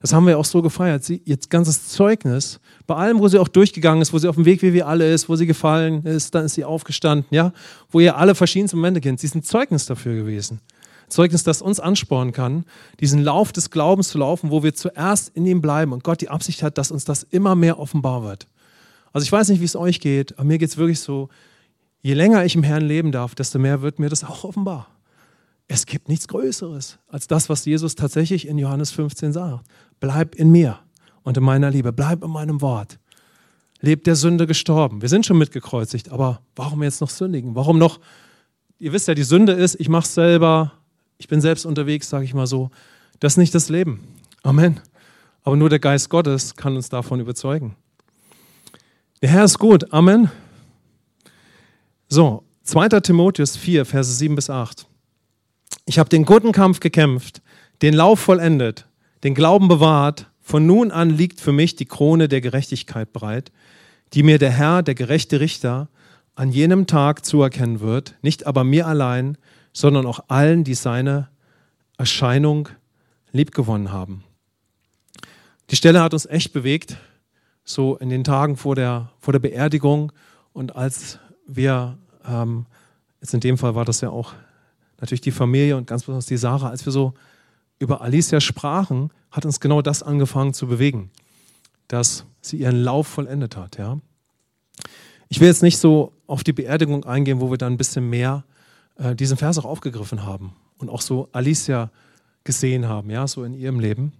Das 0.00 0.12
haben 0.12 0.26
wir 0.26 0.38
auch 0.38 0.44
so 0.44 0.62
gefeiert. 0.62 1.02
Sie, 1.02 1.20
ihr 1.24 1.36
ganzes 1.48 1.88
Zeugnis, 1.88 2.60
bei 2.86 2.94
allem, 2.94 3.18
wo 3.18 3.26
sie 3.26 3.38
auch 3.38 3.48
durchgegangen 3.48 4.00
ist, 4.00 4.12
wo 4.12 4.18
sie 4.18 4.28
auf 4.28 4.36
dem 4.36 4.44
Weg 4.44 4.62
wie 4.62 4.72
wir 4.72 4.86
alle 4.86 5.12
ist, 5.12 5.28
wo 5.28 5.34
sie 5.34 5.46
gefallen 5.46 6.04
ist, 6.04 6.34
dann 6.34 6.44
ist 6.44 6.54
sie 6.54 6.64
aufgestanden, 6.64 7.26
ja, 7.30 7.52
wo 7.90 7.98
ihr 7.98 8.16
alle 8.16 8.34
verschiedenste 8.34 8.76
Momente 8.76 9.00
kennt. 9.00 9.18
Sie 9.18 9.26
ist 9.26 9.34
ein 9.34 9.42
Zeugnis 9.42 9.86
dafür 9.86 10.14
gewesen. 10.14 10.60
Zeugnis, 11.08 11.42
das 11.42 11.62
uns 11.62 11.80
anspornen 11.80 12.32
kann, 12.32 12.64
diesen 13.00 13.22
Lauf 13.22 13.50
des 13.50 13.70
Glaubens 13.70 14.08
zu 14.08 14.18
laufen, 14.18 14.50
wo 14.50 14.62
wir 14.62 14.74
zuerst 14.74 15.30
in 15.34 15.46
ihm 15.46 15.60
bleiben 15.60 15.92
und 15.92 16.04
Gott 16.04 16.20
die 16.20 16.28
Absicht 16.28 16.62
hat, 16.62 16.78
dass 16.78 16.90
uns 16.90 17.04
das 17.04 17.24
immer 17.24 17.54
mehr 17.54 17.78
offenbar 17.78 18.22
wird. 18.22 18.46
Also 19.12 19.24
ich 19.24 19.32
weiß 19.32 19.48
nicht, 19.48 19.60
wie 19.60 19.64
es 19.64 19.74
euch 19.74 20.00
geht, 20.00 20.38
aber 20.38 20.44
mir 20.44 20.58
geht 20.58 20.68
es 20.68 20.76
wirklich 20.76 21.00
so, 21.00 21.28
je 22.02 22.14
länger 22.14 22.44
ich 22.44 22.54
im 22.54 22.62
Herrn 22.62 22.84
leben 22.84 23.10
darf, 23.10 23.34
desto 23.34 23.58
mehr 23.58 23.82
wird 23.82 23.98
mir 23.98 24.10
das 24.10 24.22
auch 24.22 24.44
offenbar. 24.44 24.86
Es 25.68 25.84
gibt 25.84 26.08
nichts 26.08 26.26
Größeres 26.28 26.98
als 27.08 27.26
das, 27.26 27.50
was 27.50 27.66
Jesus 27.66 27.94
tatsächlich 27.94 28.48
in 28.48 28.56
Johannes 28.56 28.90
15 28.90 29.34
sagt. 29.34 29.66
Bleib 30.00 30.34
in 30.34 30.50
mir 30.50 30.78
und 31.22 31.36
in 31.36 31.42
meiner 31.42 31.70
Liebe, 31.70 31.92
bleib 31.92 32.24
in 32.24 32.30
meinem 32.30 32.62
Wort. 32.62 32.98
Lebt 33.80 34.06
der 34.06 34.16
Sünde 34.16 34.46
gestorben. 34.46 35.02
Wir 35.02 35.10
sind 35.10 35.26
schon 35.26 35.38
mitgekreuzigt, 35.38 36.10
aber 36.10 36.40
warum 36.56 36.82
jetzt 36.82 37.02
noch 37.02 37.10
sündigen? 37.10 37.54
Warum 37.54 37.78
noch, 37.78 38.00
ihr 38.78 38.92
wisst 38.92 39.08
ja, 39.08 39.14
die 39.14 39.22
Sünde 39.22 39.52
ist, 39.52 39.78
ich 39.78 39.90
mache 39.90 40.08
selber, 40.08 40.72
ich 41.18 41.28
bin 41.28 41.40
selbst 41.42 41.66
unterwegs, 41.66 42.08
sage 42.08 42.24
ich 42.24 42.32
mal 42.32 42.46
so. 42.46 42.70
Das 43.20 43.34
ist 43.34 43.36
nicht 43.36 43.54
das 43.54 43.68
Leben. 43.68 44.00
Amen. 44.42 44.80
Aber 45.44 45.56
nur 45.56 45.68
der 45.68 45.78
Geist 45.78 46.08
Gottes 46.08 46.56
kann 46.56 46.76
uns 46.76 46.88
davon 46.88 47.20
überzeugen. 47.20 47.76
Der 49.20 49.28
Herr 49.28 49.44
ist 49.44 49.58
gut. 49.58 49.92
Amen. 49.92 50.30
So, 52.08 52.44
2. 52.62 53.00
Timotheus 53.00 53.56
4, 53.56 53.84
Verse 53.84 54.12
7 54.12 54.34
bis 54.34 54.48
8. 54.48 54.86
Ich 55.88 55.98
habe 55.98 56.10
den 56.10 56.26
guten 56.26 56.52
Kampf 56.52 56.80
gekämpft, 56.80 57.40
den 57.80 57.94
Lauf 57.94 58.20
vollendet, 58.20 58.86
den 59.24 59.34
Glauben 59.34 59.68
bewahrt. 59.68 60.26
Von 60.38 60.66
nun 60.66 60.90
an 60.90 61.08
liegt 61.08 61.40
für 61.40 61.50
mich 61.50 61.76
die 61.76 61.86
Krone 61.86 62.28
der 62.28 62.42
Gerechtigkeit 62.42 63.10
bereit, 63.10 63.50
die 64.12 64.22
mir 64.22 64.38
der 64.38 64.50
Herr, 64.50 64.82
der 64.82 64.94
gerechte 64.94 65.40
Richter, 65.40 65.88
an 66.34 66.50
jenem 66.52 66.86
Tag 66.86 67.24
zuerkennen 67.24 67.80
wird, 67.80 68.16
nicht 68.20 68.46
aber 68.46 68.64
mir 68.64 68.86
allein, 68.86 69.38
sondern 69.72 70.04
auch 70.04 70.20
allen, 70.28 70.62
die 70.62 70.74
seine 70.74 71.30
Erscheinung 71.96 72.68
liebgewonnen 73.32 73.90
haben. 73.90 74.24
Die 75.70 75.76
Stelle 75.76 76.02
hat 76.02 76.12
uns 76.12 76.26
echt 76.26 76.52
bewegt, 76.52 76.98
so 77.64 77.96
in 77.96 78.10
den 78.10 78.24
Tagen 78.24 78.58
vor 78.58 78.74
der, 78.74 79.10
vor 79.20 79.32
der 79.32 79.40
Beerdigung 79.40 80.12
und 80.52 80.76
als 80.76 81.18
wir, 81.46 81.96
ähm, 82.28 82.66
jetzt 83.22 83.32
in 83.32 83.40
dem 83.40 83.56
Fall 83.56 83.74
war 83.74 83.86
das 83.86 84.02
ja 84.02 84.10
auch 84.10 84.34
natürlich 85.00 85.20
die 85.20 85.30
Familie 85.30 85.76
und 85.76 85.86
ganz 85.86 86.02
besonders 86.02 86.26
die 86.26 86.36
Sarah, 86.36 86.68
als 86.68 86.84
wir 86.84 86.92
so 86.92 87.14
über 87.78 88.00
Alicia 88.00 88.40
sprachen, 88.40 89.10
hat 89.30 89.44
uns 89.44 89.60
genau 89.60 89.82
das 89.82 90.02
angefangen 90.02 90.54
zu 90.54 90.66
bewegen, 90.66 91.10
dass 91.86 92.24
sie 92.40 92.58
ihren 92.58 92.82
Lauf 92.82 93.06
vollendet 93.06 93.56
hat. 93.56 93.78
Ja? 93.78 93.98
Ich 95.28 95.40
will 95.40 95.48
jetzt 95.48 95.62
nicht 95.62 95.78
so 95.78 96.12
auf 96.26 96.42
die 96.42 96.52
Beerdigung 96.52 97.04
eingehen, 97.04 97.40
wo 97.40 97.50
wir 97.50 97.58
dann 97.58 97.74
ein 97.74 97.78
bisschen 97.78 98.08
mehr 98.08 98.44
äh, 98.96 99.14
diesen 99.14 99.36
Vers 99.36 99.58
auch 99.58 99.64
aufgegriffen 99.64 100.24
haben 100.24 100.54
und 100.78 100.88
auch 100.88 101.00
so 101.00 101.28
Alicia 101.32 101.90
gesehen 102.44 102.88
haben, 102.88 103.10
ja, 103.10 103.26
so 103.26 103.44
in 103.44 103.54
ihrem 103.54 103.78
Leben, 103.78 104.12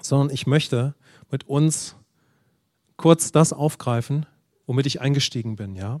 sondern 0.00 0.34
ich 0.34 0.46
möchte 0.46 0.94
mit 1.30 1.48
uns 1.48 1.96
kurz 2.96 3.32
das 3.32 3.52
aufgreifen, 3.52 4.26
womit 4.66 4.86
ich 4.86 5.00
eingestiegen 5.00 5.56
bin, 5.56 5.74
ja. 5.74 6.00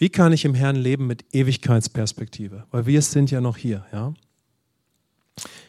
Wie 0.00 0.08
kann 0.08 0.32
ich 0.32 0.46
im 0.46 0.54
Herrn 0.54 0.76
leben 0.76 1.06
mit 1.06 1.26
Ewigkeitsperspektive? 1.34 2.64
Weil 2.70 2.86
wir 2.86 3.02
sind 3.02 3.30
ja 3.30 3.42
noch 3.42 3.58
hier, 3.58 3.84
ja. 3.92 4.14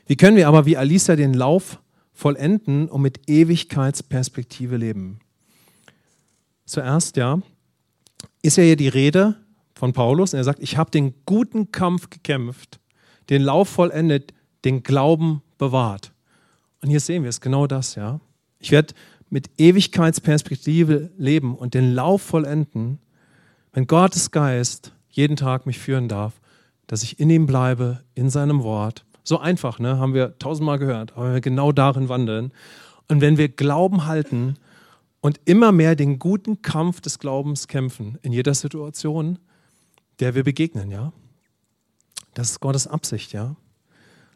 Wie 0.07 0.15
können 0.15 0.37
wir 0.37 0.47
aber 0.47 0.65
wie 0.65 0.77
Alicia 0.77 1.17
den 1.17 1.33
Lauf 1.33 1.81
vollenden 2.13 2.87
und 2.87 3.01
mit 3.01 3.29
Ewigkeitsperspektive 3.29 4.77
leben? 4.77 5.19
Zuerst, 6.63 7.17
ja, 7.17 7.41
ist 8.41 8.55
ja 8.55 8.63
hier 8.63 8.77
die 8.77 8.87
Rede 8.87 9.35
von 9.75 9.91
Paulus 9.91 10.33
und 10.33 10.37
er 10.37 10.45
sagt, 10.45 10.63
ich 10.63 10.77
habe 10.77 10.91
den 10.91 11.13
guten 11.25 11.73
Kampf 11.73 12.09
gekämpft, 12.09 12.79
den 13.29 13.41
Lauf 13.41 13.67
vollendet, 13.67 14.33
den 14.63 14.81
Glauben 14.81 15.41
bewahrt. 15.57 16.13
Und 16.81 16.89
hier 16.89 17.01
sehen 17.01 17.23
wir 17.23 17.29
es, 17.29 17.41
genau 17.41 17.67
das, 17.67 17.95
ja. 17.95 18.21
Ich 18.59 18.71
werde 18.71 18.93
mit 19.29 19.49
Ewigkeitsperspektive 19.57 21.11
leben 21.17 21.53
und 21.53 21.73
den 21.73 21.93
Lauf 21.93 22.21
vollenden, 22.21 22.99
wenn 23.73 23.87
Gottes 23.87 24.31
Geist 24.31 24.93
jeden 25.09 25.35
Tag 25.35 25.65
mich 25.65 25.79
führen 25.79 26.07
darf, 26.07 26.33
dass 26.87 27.03
ich 27.03 27.19
in 27.19 27.29
ihm 27.29 27.45
bleibe, 27.45 28.01
in 28.15 28.29
seinem 28.29 28.63
Wort. 28.63 29.05
So 29.23 29.39
einfach, 29.39 29.79
ne? 29.79 29.97
haben 29.97 30.13
wir 30.13 30.37
tausendmal 30.39 30.79
gehört, 30.79 31.13
aber 31.13 31.27
wenn 31.27 31.33
wir 31.35 31.41
genau 31.41 31.71
darin 31.71 32.09
wandeln 32.09 32.51
und 33.07 33.21
wenn 33.21 33.37
wir 33.37 33.49
Glauben 33.49 34.05
halten 34.05 34.55
und 35.21 35.39
immer 35.45 35.71
mehr 35.71 35.95
den 35.95 36.19
guten 36.19 36.61
Kampf 36.61 37.01
des 37.01 37.19
Glaubens 37.19 37.67
kämpfen 37.67 38.17
in 38.23 38.33
jeder 38.33 38.53
Situation, 38.53 39.39
der 40.19 40.35
wir 40.35 40.43
begegnen, 40.43 40.91
ja. 40.91 41.13
Das 42.33 42.51
ist 42.51 42.59
Gottes 42.59 42.87
Absicht, 42.87 43.33
ja. 43.33 43.55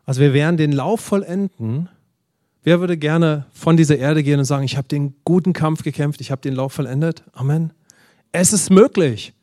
Also 0.06 0.22
wir 0.22 0.34
werden 0.34 0.58
den 0.58 0.72
Lauf 0.72 1.02
vollenden. 1.02 1.90
Wer 2.64 2.80
würde 2.80 2.98
gerne 2.98 3.46
von 3.54 3.78
dieser 3.78 3.98
Erde 3.98 4.24
gehen 4.24 4.40
und 4.40 4.46
sagen, 4.46 4.64
ich 4.64 4.78
habe 4.78 4.88
den 4.88 5.16
guten 5.24 5.54
Kampf 5.54 5.84
gekämpft, 5.84 6.22
ich 6.22 6.32
habe 6.32 6.42
den 6.42 6.54
Lauf 6.54 6.74
vollendet? 6.74 7.24
Amen. 7.34 7.74
Es 8.38 8.52
ist 8.52 8.70
möglich. 8.70 9.34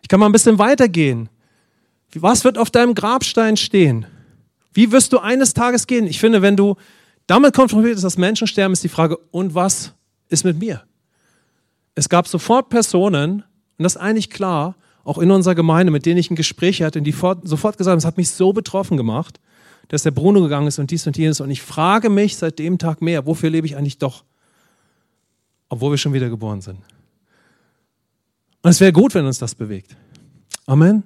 Ich 0.00 0.08
kann 0.08 0.20
mal 0.20 0.26
ein 0.26 0.32
bisschen 0.32 0.58
weitergehen. 0.58 1.28
Was 2.14 2.44
wird 2.44 2.56
auf 2.56 2.70
deinem 2.70 2.94
Grabstein 2.94 3.58
stehen? 3.58 4.06
Wie 4.72 4.90
wirst 4.90 5.12
du 5.12 5.18
eines 5.18 5.52
Tages 5.52 5.86
gehen? 5.86 6.06
Ich 6.06 6.18
finde, 6.18 6.40
wenn 6.40 6.56
du 6.56 6.76
damit 7.26 7.54
konfrontiert 7.54 7.96
bist, 7.96 8.04
dass 8.04 8.16
Menschen 8.16 8.46
sterben, 8.46 8.72
ist 8.72 8.82
die 8.82 8.88
Frage, 8.88 9.18
und 9.32 9.54
was 9.54 9.92
ist 10.30 10.44
mit 10.44 10.58
mir? 10.58 10.82
Es 11.94 12.08
gab 12.08 12.26
sofort 12.26 12.70
Personen, 12.70 13.42
und 13.76 13.82
das 13.82 13.96
ist 13.96 14.00
eigentlich 14.00 14.30
klar, 14.30 14.76
auch 15.04 15.18
in 15.18 15.30
unserer 15.30 15.54
Gemeinde, 15.54 15.92
mit 15.92 16.06
denen 16.06 16.16
ich 16.16 16.30
ein 16.30 16.36
Gespräch 16.36 16.80
hatte, 16.80 17.02
die 17.02 17.12
sofort 17.12 17.76
gesagt 17.76 17.92
haben, 17.92 17.98
es 17.98 18.06
hat 18.06 18.16
mich 18.16 18.30
so 18.30 18.54
betroffen 18.54 18.96
gemacht, 18.96 19.40
dass 19.88 20.04
der 20.04 20.10
Bruno 20.10 20.40
gegangen 20.40 20.68
ist 20.68 20.78
und 20.78 20.90
dies 20.90 21.06
und 21.06 21.18
jenes. 21.18 21.42
Und 21.42 21.50
ich 21.50 21.60
frage 21.60 22.08
mich 22.08 22.38
seit 22.38 22.58
dem 22.58 22.78
Tag 22.78 23.02
mehr, 23.02 23.26
wofür 23.26 23.50
lebe 23.50 23.66
ich 23.66 23.76
eigentlich 23.76 23.98
doch, 23.98 24.24
obwohl 25.68 25.90
wir 25.90 25.98
schon 25.98 26.14
wieder 26.14 26.30
geboren 26.30 26.62
sind. 26.62 26.78
Und 28.62 28.70
es 28.70 28.80
wäre 28.80 28.92
gut, 28.92 29.14
wenn 29.14 29.26
uns 29.26 29.38
das 29.38 29.54
bewegt. 29.54 29.96
Amen. 30.66 31.04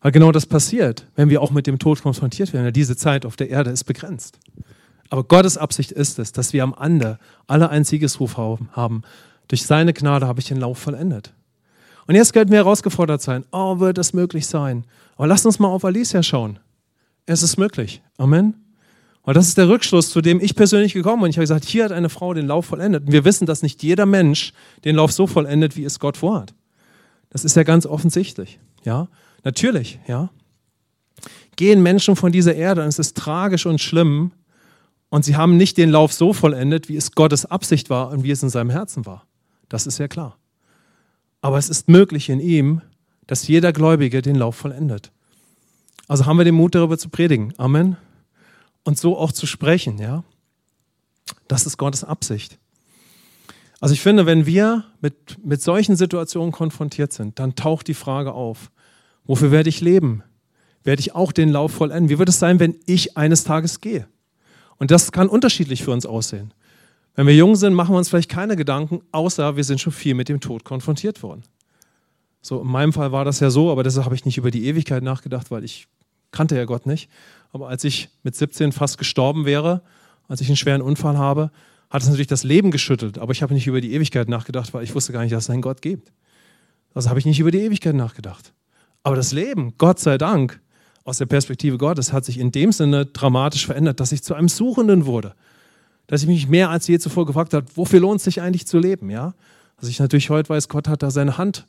Weil 0.00 0.12
genau 0.12 0.32
das 0.32 0.46
passiert, 0.46 1.06
wenn 1.16 1.28
wir 1.28 1.42
auch 1.42 1.50
mit 1.50 1.66
dem 1.66 1.78
Tod 1.78 2.02
konfrontiert 2.02 2.52
werden. 2.52 2.72
Diese 2.72 2.96
Zeit 2.96 3.26
auf 3.26 3.36
der 3.36 3.50
Erde 3.50 3.70
ist 3.70 3.84
begrenzt. 3.84 4.38
Aber 5.10 5.24
Gottes 5.24 5.58
Absicht 5.58 5.92
ist 5.92 6.18
es, 6.18 6.32
dass 6.32 6.52
wir 6.52 6.62
am 6.62 6.74
Ende 6.78 7.18
alle 7.46 7.70
einen 7.70 7.84
Siegesruf 7.84 8.36
haben. 8.36 9.02
Durch 9.48 9.64
seine 9.64 9.92
Gnade 9.92 10.26
habe 10.26 10.40
ich 10.40 10.46
den 10.46 10.58
Lauf 10.58 10.78
vollendet. 10.78 11.34
Und 12.06 12.14
jetzt 12.14 12.32
könnten 12.32 12.52
wir 12.52 12.58
herausgefordert 12.58 13.20
sein. 13.20 13.44
Oh, 13.50 13.80
wird 13.80 13.98
das 13.98 14.12
möglich 14.12 14.46
sein? 14.46 14.84
Aber 15.16 15.26
lasst 15.26 15.46
uns 15.46 15.58
mal 15.58 15.68
auf 15.68 15.84
Alicia 15.84 16.22
schauen. 16.22 16.58
Es 17.26 17.42
ist 17.42 17.58
möglich. 17.58 18.02
Amen. 18.16 18.67
Und 19.28 19.36
das 19.36 19.46
ist 19.46 19.58
der 19.58 19.68
Rückschluss, 19.68 20.08
zu 20.08 20.22
dem 20.22 20.40
ich 20.40 20.56
persönlich 20.56 20.94
gekommen 20.94 21.20
bin. 21.20 21.28
Ich 21.28 21.36
habe 21.36 21.42
gesagt, 21.42 21.66
hier 21.66 21.84
hat 21.84 21.92
eine 21.92 22.08
Frau 22.08 22.32
den 22.32 22.46
Lauf 22.46 22.64
vollendet. 22.64 23.04
Und 23.04 23.12
wir 23.12 23.26
wissen, 23.26 23.44
dass 23.44 23.60
nicht 23.60 23.82
jeder 23.82 24.06
Mensch 24.06 24.54
den 24.86 24.96
Lauf 24.96 25.12
so 25.12 25.26
vollendet, 25.26 25.76
wie 25.76 25.84
es 25.84 25.98
Gott 25.98 26.16
vorhat. 26.16 26.54
Das 27.28 27.44
ist 27.44 27.54
ja 27.54 27.62
ganz 27.62 27.84
offensichtlich. 27.84 28.58
Ja, 28.84 29.08
natürlich. 29.44 30.00
Ja, 30.08 30.30
gehen 31.56 31.82
Menschen 31.82 32.16
von 32.16 32.32
dieser 32.32 32.54
Erde 32.54 32.80
und 32.80 32.88
es 32.88 32.98
ist 32.98 33.18
tragisch 33.18 33.66
und 33.66 33.82
schlimm. 33.82 34.32
Und 35.10 35.26
sie 35.26 35.36
haben 35.36 35.58
nicht 35.58 35.76
den 35.76 35.90
Lauf 35.90 36.14
so 36.14 36.32
vollendet, 36.32 36.88
wie 36.88 36.96
es 36.96 37.12
Gottes 37.12 37.44
Absicht 37.44 37.90
war 37.90 38.08
und 38.08 38.24
wie 38.24 38.30
es 38.30 38.42
in 38.42 38.48
seinem 38.48 38.70
Herzen 38.70 39.04
war. 39.04 39.26
Das 39.68 39.86
ist 39.86 39.98
ja 39.98 40.08
klar. 40.08 40.38
Aber 41.42 41.58
es 41.58 41.68
ist 41.68 41.86
möglich 41.86 42.30
in 42.30 42.40
ihm, 42.40 42.80
dass 43.26 43.46
jeder 43.46 43.74
Gläubige 43.74 44.22
den 44.22 44.36
Lauf 44.36 44.56
vollendet. 44.56 45.12
Also 46.06 46.24
haben 46.24 46.38
wir 46.38 46.46
den 46.46 46.54
Mut 46.54 46.74
darüber 46.74 46.96
zu 46.96 47.10
predigen. 47.10 47.52
Amen. 47.58 47.98
Und 48.88 48.96
so 48.96 49.18
auch 49.18 49.32
zu 49.32 49.46
sprechen, 49.46 49.98
ja. 49.98 50.24
Das 51.46 51.66
ist 51.66 51.76
Gottes 51.76 52.04
Absicht. 52.04 52.58
Also 53.80 53.92
ich 53.92 54.00
finde, 54.00 54.24
wenn 54.24 54.46
wir 54.46 54.86
mit, 55.02 55.44
mit 55.44 55.60
solchen 55.60 55.94
Situationen 55.94 56.52
konfrontiert 56.52 57.12
sind, 57.12 57.38
dann 57.38 57.54
taucht 57.54 57.88
die 57.88 57.92
Frage 57.92 58.32
auf, 58.32 58.70
wofür 59.26 59.50
werde 59.50 59.68
ich 59.68 59.82
leben? 59.82 60.22
Werde 60.84 61.00
ich 61.00 61.14
auch 61.14 61.32
den 61.32 61.50
Lauf 61.50 61.72
vollenden? 61.72 62.08
Wie 62.08 62.18
wird 62.18 62.30
es 62.30 62.38
sein, 62.38 62.60
wenn 62.60 62.76
ich 62.86 63.18
eines 63.18 63.44
Tages 63.44 63.82
gehe? 63.82 64.08
Und 64.78 64.90
das 64.90 65.12
kann 65.12 65.28
unterschiedlich 65.28 65.84
für 65.84 65.90
uns 65.90 66.06
aussehen. 66.06 66.54
Wenn 67.14 67.26
wir 67.26 67.36
jung 67.36 67.56
sind, 67.56 67.74
machen 67.74 67.92
wir 67.92 67.98
uns 67.98 68.08
vielleicht 68.08 68.30
keine 68.30 68.56
Gedanken, 68.56 69.02
außer 69.12 69.54
wir 69.54 69.64
sind 69.64 69.82
schon 69.82 69.92
viel 69.92 70.14
mit 70.14 70.30
dem 70.30 70.40
Tod 70.40 70.64
konfrontiert 70.64 71.22
worden. 71.22 71.42
So, 72.40 72.62
in 72.62 72.68
meinem 72.68 72.94
Fall 72.94 73.12
war 73.12 73.26
das 73.26 73.38
ja 73.40 73.50
so, 73.50 73.70
aber 73.70 73.82
deshalb 73.82 74.06
habe 74.06 74.14
ich 74.14 74.24
nicht 74.24 74.38
über 74.38 74.50
die 74.50 74.64
Ewigkeit 74.64 75.02
nachgedacht, 75.02 75.50
weil 75.50 75.62
ich 75.62 75.88
kannte 76.30 76.56
ja 76.56 76.64
Gott 76.64 76.86
nicht. 76.86 77.10
Aber 77.52 77.68
als 77.68 77.84
ich 77.84 78.10
mit 78.22 78.36
17 78.36 78.72
fast 78.72 78.98
gestorben 78.98 79.44
wäre, 79.44 79.82
als 80.28 80.40
ich 80.40 80.48
einen 80.48 80.56
schweren 80.56 80.82
Unfall 80.82 81.16
habe, 81.16 81.50
hat 81.90 82.02
es 82.02 82.08
natürlich 82.08 82.26
das 82.26 82.44
Leben 82.44 82.70
geschüttelt. 82.70 83.18
Aber 83.18 83.32
ich 83.32 83.42
habe 83.42 83.54
nicht 83.54 83.66
über 83.66 83.80
die 83.80 83.92
Ewigkeit 83.94 84.28
nachgedacht, 84.28 84.74
weil 84.74 84.84
ich 84.84 84.94
wusste 84.94 85.12
gar 85.12 85.22
nicht, 85.22 85.32
dass 85.32 85.44
es 85.44 85.50
einen 85.50 85.62
Gott 85.62 85.80
gibt. 85.80 86.12
Also 86.94 87.08
habe 87.08 87.18
ich 87.18 87.26
nicht 87.26 87.40
über 87.40 87.50
die 87.50 87.60
Ewigkeit 87.60 87.94
nachgedacht. 87.94 88.52
Aber 89.02 89.16
das 89.16 89.32
Leben, 89.32 89.74
Gott 89.78 89.98
sei 89.98 90.18
Dank, 90.18 90.60
aus 91.04 91.18
der 91.18 91.26
Perspektive 91.26 91.78
Gottes, 91.78 92.12
hat 92.12 92.24
sich 92.24 92.38
in 92.38 92.52
dem 92.52 92.72
Sinne 92.72 93.06
dramatisch 93.06 93.64
verändert, 93.64 94.00
dass 94.00 94.12
ich 94.12 94.22
zu 94.22 94.34
einem 94.34 94.48
Suchenden 94.48 95.06
wurde. 95.06 95.34
Dass 96.06 96.22
ich 96.22 96.28
mich 96.28 96.48
mehr 96.48 96.68
als 96.68 96.86
je 96.86 96.98
zuvor 96.98 97.24
gefragt 97.24 97.54
habe, 97.54 97.66
wofür 97.74 98.00
lohnt 98.00 98.18
es 98.18 98.24
sich 98.24 98.42
eigentlich 98.42 98.66
zu 98.66 98.78
leben? 98.78 99.08
Ja? 99.08 99.34
Also 99.76 99.90
ich 99.90 99.98
natürlich 99.98 100.28
heute 100.28 100.50
weiß, 100.50 100.68
Gott 100.68 100.88
hat 100.88 101.02
da 101.02 101.10
seine 101.10 101.38
Hand 101.38 101.66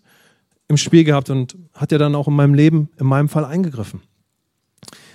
im 0.68 0.78
Spiel 0.78 1.04
gehabt 1.04 1.30
und 1.30 1.56
hat 1.74 1.92
ja 1.92 1.98
dann 1.98 2.16
auch 2.16 2.28
in 2.28 2.34
meinem 2.34 2.54
Leben, 2.54 2.90
in 2.98 3.06
meinem 3.06 3.30
Fall 3.30 3.46
eingegriffen. 3.46 4.02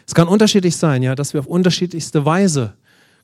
Es 0.06 0.14
kann 0.14 0.28
unterschiedlich 0.28 0.76
sein, 0.76 1.02
ja, 1.02 1.14
dass 1.14 1.32
wir 1.32 1.40
auf 1.40 1.46
unterschiedlichste 1.46 2.24
Weise 2.24 2.74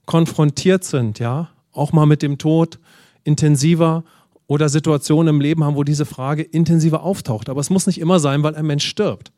konfrontiert 0.06 0.84
sind, 0.84 1.18
ja, 1.18 1.50
auch 1.72 1.92
mal 1.92 2.06
mit 2.06 2.22
dem 2.22 2.38
Tod 2.38 2.78
intensiver 3.24 4.04
oder 4.46 4.68
Situationen 4.68 5.36
im 5.36 5.40
Leben 5.40 5.62
haben, 5.62 5.76
wo 5.76 5.84
diese 5.84 6.06
Frage 6.06 6.42
intensiver 6.42 7.02
auftaucht. 7.02 7.48
Aber 7.48 7.60
es 7.60 7.70
muss 7.70 7.86
nicht 7.86 8.00
immer 8.00 8.18
sein, 8.18 8.42
weil 8.42 8.56
ein 8.56 8.66
Mensch 8.66 8.86
stirbt, 8.86 9.30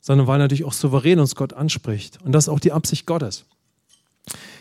sondern 0.00 0.26
weil 0.26 0.38
natürlich 0.38 0.64
auch 0.64 0.72
souverän 0.72 1.18
uns 1.18 1.34
Gott 1.34 1.52
anspricht. 1.52 2.22
Und 2.22 2.32
das 2.32 2.44
ist 2.44 2.48
auch 2.48 2.60
die 2.60 2.72
Absicht 2.72 3.06
Gottes. 3.06 3.46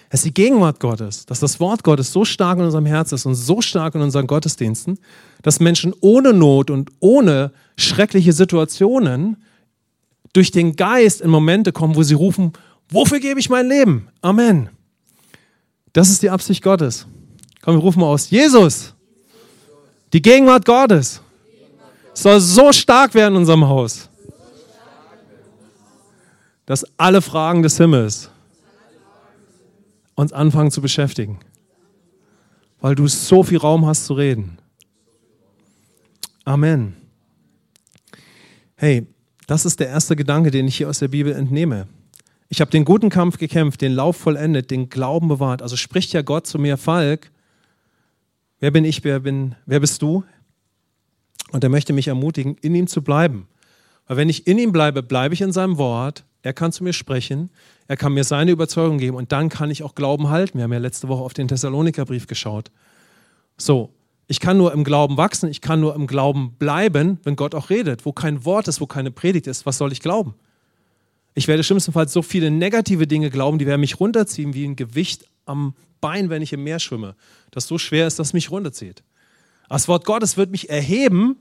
Es 0.10 0.20
ist 0.20 0.26
die 0.26 0.34
Gegenwart 0.34 0.80
Gottes, 0.80 1.26
dass 1.26 1.40
das 1.40 1.60
Wort 1.60 1.84
Gottes 1.84 2.12
so 2.12 2.24
stark 2.24 2.60
in 2.60 2.66
unserem 2.66 2.86
Herz 2.86 3.12
ist 3.12 3.26
und 3.26 3.36
so 3.36 3.62
stark 3.62 3.96
in 3.96 4.02
unseren 4.02 4.28
Gottesdiensten, 4.28 5.00
dass 5.42 5.60
Menschen 5.60 5.94
ohne 6.02 6.34
Not 6.34 6.70
und 6.70 6.92
ohne 7.00 7.52
schreckliche 7.78 8.34
Situationen 8.34 9.38
durch 10.34 10.52
den 10.52 10.76
Geist 10.76 11.22
in 11.22 11.30
Momente 11.30 11.72
kommen, 11.72 11.96
wo 11.96 12.04
sie 12.04 12.16
rufen, 12.16 12.54
wofür 12.90 13.20
gebe 13.20 13.40
ich 13.40 13.50
mein 13.50 13.68
Leben? 13.68 14.10
Amen. 14.22 14.70
Das 15.94 16.10
ist 16.10 16.24
die 16.24 16.30
Absicht 16.30 16.64
Gottes. 16.64 17.06
Komm, 17.62 17.76
wir 17.76 17.82
rufen 17.82 18.00
mal 18.00 18.08
aus. 18.08 18.30
Jesus, 18.30 18.94
die 20.12 20.22
Gegenwart 20.22 20.66
Gottes 20.66 21.22
soll 22.14 22.40
so 22.40 22.72
stark 22.72 23.14
werden 23.14 23.36
in 23.36 23.40
unserem 23.42 23.66
Haus, 23.66 24.10
dass 26.66 26.86
alle 26.98 27.22
Fragen 27.22 27.62
des 27.62 27.78
Himmels 27.78 28.30
uns 30.16 30.34
anfangen 30.34 30.72
zu 30.72 30.82
beschäftigen, 30.82 31.40
weil 32.82 32.96
du 32.96 33.08
so 33.08 33.44
viel 33.44 33.58
Raum 33.58 33.86
hast 33.86 34.06
zu 34.06 34.14
reden. 34.14 34.58
Amen. 36.46 36.96
Hey, 38.76 39.08
Das 39.48 39.66
ist 39.66 39.80
der 39.80 39.88
erste 39.88 40.16
Gedanke, 40.16 40.52
den 40.52 40.68
ich 40.68 40.78
hier 40.78 40.90
aus 40.90 41.00
der 41.00 41.10
Bibel 41.10 41.34
entnehme. 41.34 41.88
Ich 42.50 42.62
habe 42.62 42.72
den 42.72 42.86
guten 42.86 43.10
Kampf 43.10 43.38
gekämpft, 43.38 43.82
den 43.82 43.94
Lauf 43.94 44.16
vollendet, 44.16 44.72
den 44.72 44.90
Glauben 44.90 45.28
bewahrt. 45.28 45.62
Also 45.62 45.76
spricht 45.76 46.14
ja 46.14 46.22
Gott 46.22 46.46
zu 46.48 46.60
mir, 46.60 46.78
Falk, 46.78 47.32
wer 48.60 48.72
bin 48.72 48.86
ich, 48.86 49.04
wer, 49.04 49.20
bin, 49.20 49.56
wer 49.66 49.80
bist 49.80 50.02
du? 50.02 50.24
Und 51.52 51.64
er 51.64 51.70
möchte 51.70 51.94
mich 51.94 52.08
ermutigen, 52.08 52.58
in 52.62 52.76
ihm 52.76 52.88
zu 52.88 53.02
bleiben. 53.02 53.48
Weil 54.08 54.18
wenn 54.18 54.30
ich 54.30 54.48
in 54.48 54.58
ihm 54.58 54.72
bleibe, 54.72 55.04
bleibe 55.04 55.34
ich 55.34 55.42
in 55.42 55.52
seinem 55.52 55.78
Wort, 55.78 56.26
er 56.42 56.54
kann 56.54 56.72
zu 56.72 56.84
mir 56.84 56.94
sprechen, 56.94 57.50
er 57.88 57.98
kann 57.98 58.14
mir 58.14 58.24
seine 58.24 58.52
Überzeugung 58.52 58.98
geben 58.98 59.16
und 59.16 59.32
dann 59.32 59.50
kann 59.50 59.72
ich 59.72 59.82
auch 59.82 59.96
Glauben 59.96 60.30
halten. 60.30 60.58
Wir 60.58 60.64
haben 60.64 60.74
ja 60.74 60.80
letzte 60.80 61.08
Woche 61.08 61.24
auf 61.24 61.34
den 61.34 61.48
Thessalonikerbrief 61.48 62.28
geschaut. 62.28 62.70
So, 63.58 63.92
ich 64.28 64.40
kann 64.40 64.58
nur 64.58 64.74
im 64.74 64.84
Glauben 64.84 65.18
wachsen, 65.18 65.50
ich 65.50 65.62
kann 65.62 65.80
nur 65.80 65.96
im 65.96 66.08
Glauben 66.08 66.54
bleiben, 66.58 67.20
wenn 67.24 67.36
Gott 67.36 67.56
auch 67.56 67.70
redet. 67.70 68.06
Wo 68.06 68.14
kein 68.14 68.46
Wort 68.46 68.68
ist, 68.68 68.80
wo 68.80 68.88
keine 68.88 69.12
Predigt 69.12 69.48
ist, 69.48 69.66
was 69.66 69.78
soll 69.78 69.92
ich 69.92 70.00
glauben? 70.00 70.34
Ich 71.36 71.48
werde 71.48 71.64
schlimmstenfalls 71.64 72.14
so 72.14 72.22
viele 72.22 72.52
negative 72.52 73.08
Dinge 73.08 73.30
glauben, 73.30 73.60
die 73.60 73.66
werden 73.66 73.82
mich 73.82 74.00
runterziehen 74.00 74.54
wie 74.54 74.66
ein 74.66 74.76
Gewicht 74.76 75.26
am 75.46 75.74
Bein, 76.00 76.30
wenn 76.30 76.42
ich 76.42 76.54
im 76.54 76.64
Meer 76.64 76.80
schwimme, 76.80 77.16
das 77.52 77.68
so 77.68 77.78
schwer 77.78 78.08
ist, 78.08 78.20
dass 78.20 78.28
es 78.28 78.34
mich 78.34 78.52
runterzieht. 78.52 79.04
Das 79.70 79.88
Wort 79.88 80.06
Gottes 80.06 80.38
wird 80.38 80.52
mich 80.52 80.70
erheben, 80.70 81.38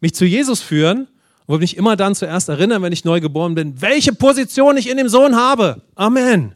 mich 0.00 0.14
zu 0.14 0.24
Jesus 0.24 0.60
führen 0.60 1.06
und 1.46 1.52
wird 1.52 1.60
mich 1.60 1.76
immer 1.76 1.96
dann 1.96 2.14
zuerst 2.14 2.48
erinnern, 2.48 2.82
wenn 2.82 2.92
ich 2.92 3.04
neu 3.04 3.20
geboren 3.20 3.54
bin, 3.54 3.80
welche 3.80 4.12
Position 4.12 4.76
ich 4.76 4.90
in 4.90 4.96
dem 4.96 5.08
Sohn 5.08 5.36
habe. 5.36 5.82
Amen. 5.94 6.54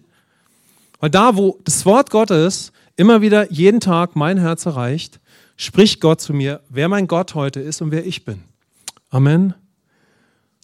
Weil 0.98 1.10
da, 1.10 1.36
wo 1.36 1.58
das 1.64 1.86
Wort 1.86 2.10
Gottes 2.10 2.72
immer 2.96 3.22
wieder 3.22 3.50
jeden 3.50 3.80
Tag 3.80 4.16
mein 4.16 4.36
Herz 4.36 4.66
erreicht, 4.66 5.20
spricht 5.60 6.00
Gott 6.00 6.22
zu 6.22 6.32
mir, 6.32 6.62
wer 6.70 6.88
mein 6.88 7.06
Gott 7.06 7.34
heute 7.34 7.60
ist 7.60 7.82
und 7.82 7.90
wer 7.90 8.06
ich 8.06 8.24
bin. 8.24 8.44
Amen. 9.10 9.52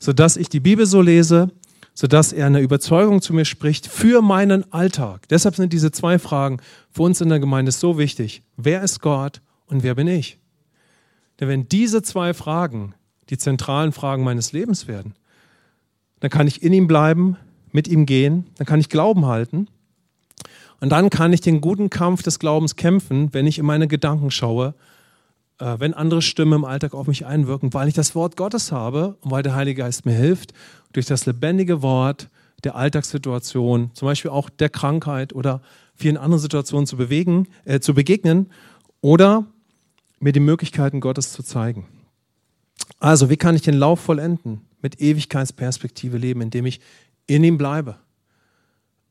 Sodass 0.00 0.38
ich 0.38 0.48
die 0.48 0.60
Bibel 0.60 0.86
so 0.86 1.02
lese, 1.02 1.52
sodass 1.92 2.32
er 2.32 2.46
eine 2.46 2.60
Überzeugung 2.60 3.20
zu 3.20 3.34
mir 3.34 3.44
spricht 3.44 3.86
für 3.86 4.22
meinen 4.22 4.72
Alltag. 4.72 5.28
Deshalb 5.28 5.54
sind 5.54 5.74
diese 5.74 5.92
zwei 5.92 6.18
Fragen 6.18 6.60
für 6.90 7.02
uns 7.02 7.20
in 7.20 7.28
der 7.28 7.40
Gemeinde 7.40 7.72
so 7.72 7.98
wichtig. 7.98 8.42
Wer 8.56 8.82
ist 8.82 9.00
Gott 9.00 9.42
und 9.66 9.82
wer 9.82 9.94
bin 9.94 10.08
ich? 10.08 10.38
Denn 11.40 11.48
wenn 11.48 11.68
diese 11.68 12.02
zwei 12.02 12.32
Fragen 12.32 12.94
die 13.28 13.36
zentralen 13.36 13.92
Fragen 13.92 14.24
meines 14.24 14.52
Lebens 14.52 14.88
werden, 14.88 15.14
dann 16.20 16.30
kann 16.30 16.46
ich 16.46 16.62
in 16.62 16.72
ihm 16.72 16.86
bleiben, 16.86 17.36
mit 17.70 17.86
ihm 17.86 18.06
gehen, 18.06 18.46
dann 18.56 18.66
kann 18.66 18.80
ich 18.80 18.88
Glauben 18.88 19.26
halten 19.26 19.68
und 20.80 20.90
dann 20.90 21.10
kann 21.10 21.32
ich 21.32 21.40
den 21.40 21.60
guten 21.60 21.90
Kampf 21.90 22.22
des 22.22 22.38
Glaubens 22.38 22.76
kämpfen, 22.76 23.32
wenn 23.32 23.46
ich 23.46 23.58
in 23.58 23.66
meine 23.66 23.88
Gedanken 23.88 24.30
schaue, 24.30 24.74
äh, 25.58 25.76
wenn 25.78 25.94
andere 25.94 26.22
Stimmen 26.22 26.52
im 26.52 26.64
Alltag 26.64 26.94
auf 26.94 27.06
mich 27.06 27.24
einwirken, 27.24 27.72
weil 27.72 27.88
ich 27.88 27.94
das 27.94 28.14
Wort 28.14 28.36
Gottes 28.36 28.72
habe 28.72 29.16
und 29.20 29.30
weil 29.30 29.42
der 29.42 29.54
Heilige 29.54 29.82
Geist 29.82 30.04
mir 30.04 30.14
hilft, 30.14 30.52
durch 30.92 31.06
das 31.06 31.26
lebendige 31.26 31.82
Wort 31.82 32.28
der 32.64 32.76
Alltagssituation, 32.76 33.90
zum 33.94 34.06
Beispiel 34.06 34.30
auch 34.30 34.50
der 34.50 34.68
Krankheit 34.68 35.32
oder 35.34 35.62
vielen 35.94 36.16
anderen 36.16 36.40
Situationen 36.40 36.86
zu 36.86 36.96
bewegen, 36.96 37.48
äh, 37.64 37.80
zu 37.80 37.94
begegnen 37.94 38.50
oder 39.00 39.46
mir 40.20 40.32
die 40.32 40.40
Möglichkeiten 40.40 41.00
Gottes 41.00 41.32
zu 41.32 41.42
zeigen. 41.42 41.86
Also, 42.98 43.30
wie 43.30 43.36
kann 43.36 43.54
ich 43.54 43.62
den 43.62 43.74
Lauf 43.74 44.00
vollenden? 44.00 44.62
Mit 44.82 45.00
Ewigkeitsperspektive 45.00 46.18
leben, 46.18 46.40
indem 46.40 46.66
ich 46.66 46.80
in 47.26 47.42
ihm 47.44 47.58
bleibe, 47.58 47.96